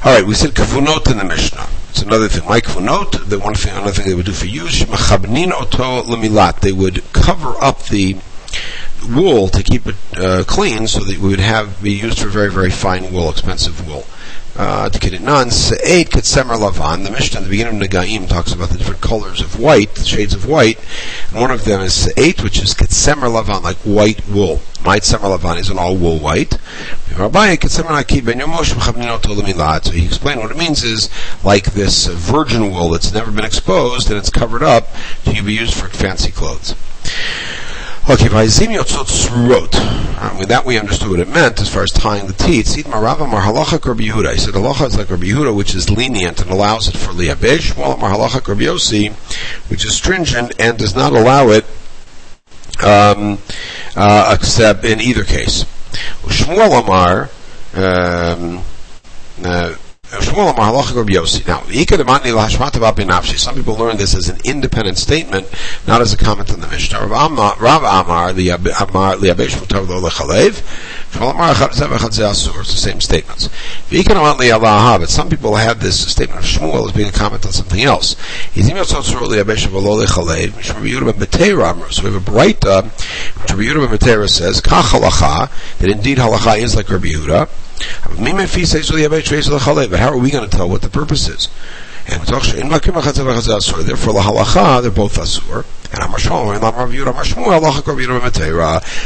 All 0.04 0.12
right, 0.12 0.26
we 0.26 0.34
said 0.34 0.50
kavunot 0.50 1.10
in 1.10 1.18
the 1.18 1.24
Mishnah. 1.24 1.66
It's 1.88 2.02
another 2.02 2.28
thing. 2.28 2.46
My 2.46 2.60
note, 2.80 3.28
the 3.28 3.38
one 3.38 3.54
thing, 3.54 3.72
another 3.72 3.92
thing 3.92 4.06
they 4.06 4.14
would 4.14 4.26
do 4.26 4.32
for 4.32 4.46
use, 4.46 4.84
machabnin 4.84 5.52
oto 5.52 6.02
lemilat. 6.02 6.60
They 6.60 6.70
would 6.70 7.02
cover 7.12 7.54
up 7.62 7.84
the 7.84 8.16
wool 9.08 9.48
to 9.48 9.62
keep 9.62 9.86
it 9.86 9.96
uh, 10.16 10.44
clean, 10.46 10.86
so 10.86 11.00
that 11.00 11.14
it 11.14 11.20
would 11.20 11.40
have 11.40 11.82
be 11.82 11.92
used 11.92 12.20
for 12.20 12.28
very, 12.28 12.50
very 12.50 12.70
fine 12.70 13.10
wool, 13.10 13.30
expensive 13.30 13.88
wool. 13.88 14.04
Uh, 14.58 14.88
Lavan. 16.56 17.04
The 17.04 17.10
Mishnah 17.10 17.40
at 17.40 17.44
the 17.44 17.50
beginning 17.50 17.82
of 17.82 17.88
Negaim 17.88 18.26
talks 18.26 18.54
about 18.54 18.70
the 18.70 18.78
different 18.78 19.02
colors 19.02 19.42
of 19.42 19.60
white, 19.60 19.94
the 19.94 20.04
shades 20.04 20.32
of 20.32 20.48
white, 20.48 20.78
and 21.30 21.42
one 21.42 21.50
of 21.50 21.66
them 21.66 21.82
is 21.82 21.92
Se'ed, 21.92 22.42
which 22.42 22.62
is 22.62 22.72
Ketsemer 22.72 23.28
Lavan, 23.28 23.62
like 23.62 23.76
white 23.78 24.26
wool. 24.26 24.62
My 24.82 24.98
Tsemer 24.98 25.36
Lavan 25.36 25.58
is 25.58 25.68
an 25.68 25.78
all 25.78 25.94
wool 25.94 26.18
white. 26.18 26.58
So 27.14 27.30
he 29.90 30.06
explained 30.06 30.40
what 30.40 30.50
it 30.50 30.56
means 30.56 30.84
is 30.84 31.10
like 31.44 31.72
this 31.72 32.06
virgin 32.06 32.70
wool 32.70 32.88
that's 32.90 33.12
never 33.12 33.30
been 33.30 33.44
exposed 33.44 34.08
and 34.08 34.18
it's 34.18 34.30
covered 34.30 34.62
up 34.62 34.88
to 35.24 35.42
be 35.42 35.52
used 35.52 35.74
for 35.74 35.88
fancy 35.88 36.30
clothes. 36.30 36.74
Okay, 38.08 38.26
Vayzim 38.28 38.72
yotzot. 38.72 39.68
Uh, 39.74 40.36
with 40.38 40.48
that 40.50 40.64
we 40.64 40.78
understood 40.78 41.10
what 41.10 41.18
it 41.18 41.28
meant 41.28 41.60
as 41.60 41.68
far 41.68 41.82
as 41.82 41.90
tying 41.90 42.28
the 42.28 42.32
teeth. 42.34 42.68
Sid 42.68 42.84
marava 42.84 43.28
mar 43.28 43.42
halacha 43.42 43.84
Rabbi 43.84 44.04
Yehuda. 44.04 44.32
He 44.32 44.38
said 44.38 44.54
halacha 44.54 44.86
is 44.86 44.96
like 44.96 45.10
Rabbi 45.10 45.24
Yehuda, 45.24 45.52
which 45.52 45.74
is 45.74 45.90
lenient 45.90 46.40
and 46.40 46.48
allows 46.48 46.86
it 46.86 46.96
for 46.96 47.10
liabesh. 47.10 47.76
While 47.76 47.96
mar 47.96 48.12
halacha 48.12 48.46
Rabbi 48.46 48.62
Yossi, 48.62 49.12
which 49.68 49.84
is 49.84 49.92
stringent 49.92 50.54
and 50.60 50.78
does 50.78 50.94
not 50.94 51.14
allow 51.14 51.48
it, 51.48 51.64
um, 52.80 53.40
uh, 53.96 54.36
except 54.38 54.84
in 54.84 55.00
either 55.00 55.24
case. 55.24 55.64
Shmuel 56.22 56.84
Amar, 56.84 57.28
um, 57.74 58.62
uh, 59.44 59.74
some 60.08 60.22
people 63.54 63.74
learn 63.74 63.96
this 63.96 64.14
as 64.14 64.28
an 64.28 64.38
independent 64.44 64.98
statement, 64.98 65.48
not 65.84 66.00
as 66.00 66.12
a 66.12 66.16
comment 66.16 66.52
on 66.52 66.60
the 66.60 66.68
Mishnah. 66.68 67.08
Rav 67.08 67.32
Amar, 67.32 68.32
the 68.32 68.50
Amar, 68.50 69.16
Liabesh 69.16 69.56
Mutav 69.56 69.88
Lo 69.88 70.00
Lechalev, 70.00 70.62
it's 71.18 72.72
the 72.72 72.76
same 72.76 73.00
statements. 73.00 73.48
But 73.90 75.08
some 75.08 75.28
people 75.28 75.56
have 75.56 75.80
this 75.80 76.12
statement 76.12 76.40
of 76.40 76.46
Shmuel 76.46 76.86
as 76.86 76.92
being 76.92 77.08
a 77.08 77.12
comment 77.12 77.44
on 77.44 77.52
something 77.52 77.82
else. 77.82 78.16
So 78.54 78.60
we 78.62 78.68
have 78.68 78.78
a 78.78 79.54
Breita, 82.20 82.84
which 83.40 83.50
Rabbi 83.50 83.62
Yehuda 83.62 84.28
says, 84.28 84.60
that 84.62 85.90
indeed 85.90 86.18
halacha 86.18 86.58
is 86.58 86.76
like 86.76 86.88
Rabbi 86.90 87.08
Yehuda, 87.08 87.48
but 89.90 89.98
how 89.98 90.12
are 90.12 90.18
we 90.18 90.30
going 90.30 90.48
to 90.48 90.56
tell 90.56 90.68
what 90.68 90.82
the 90.82 90.88
purpose 90.88 91.28
is? 91.28 91.48
And 92.08 92.22
therefore, 92.22 94.12
the 94.12 94.20
halacha, 94.20 94.82
they're 94.82 94.92
both 94.92 95.18
asur. 95.18 95.64
And 95.92 96.02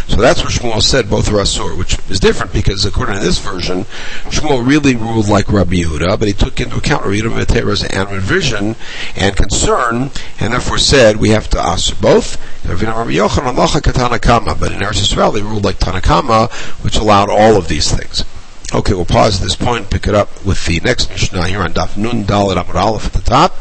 So 0.08 0.16
that's 0.16 0.42
what 0.42 0.52
Shmuel 0.52 0.82
said, 0.82 1.08
both 1.08 1.28
are 1.28 1.36
asur, 1.36 1.78
which 1.78 1.96
is 2.10 2.20
different 2.20 2.52
because 2.52 2.84
according 2.84 3.16
to 3.16 3.24
this 3.24 3.38
version, 3.38 3.84
Shmuel 4.28 4.66
really 4.66 4.96
ruled 4.96 5.28
like 5.28 5.50
Rabbi 5.50 5.76
Yehuda, 5.76 6.18
but 6.18 6.28
he 6.28 6.34
took 6.34 6.60
into 6.60 6.76
account 6.76 7.04
Rabbi 7.04 7.16
Yehuda 7.16 7.42
Matera's 7.42 7.84
animate 7.84 8.22
vision 8.22 8.76
and 9.16 9.34
concern, 9.34 10.10
and 10.38 10.52
therefore 10.52 10.78
said 10.78 11.16
we 11.16 11.30
have 11.30 11.48
to 11.50 11.56
asur 11.56 11.98
both. 12.00 12.36
But 12.66 12.82
in 12.82 12.88
Eretz 12.88 15.00
Yisrael, 15.00 15.32
they 15.32 15.42
ruled 15.42 15.64
like 15.64 15.78
Tanakama, 15.78 16.50
which 16.82 16.96
allowed 16.96 17.30
all 17.30 17.56
of 17.56 17.68
these 17.68 17.90
things. 17.90 18.24
Okay, 18.72 18.94
we'll 18.94 19.04
pause 19.04 19.40
at 19.40 19.42
this 19.42 19.56
point, 19.56 19.90
pick 19.90 20.06
it 20.06 20.14
up 20.14 20.44
with 20.44 20.64
the 20.66 20.78
next 20.78 21.10
Mishnah 21.10 21.48
here 21.48 21.60
on 21.60 21.72
Daf 21.72 21.96
Nun 21.96 22.22
Dalet 22.22 22.54
Amud 22.54 22.76
Aleph 22.76 23.06
at 23.06 23.12
the 23.12 23.20
top. 23.20 23.56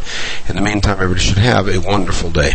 In 0.47 0.55
the 0.55 0.61
meantime, 0.61 1.01
everybody 1.01 1.19
should 1.19 1.39
have 1.39 1.67
a 1.67 1.79
wonderful 1.79 2.29
day. 2.29 2.53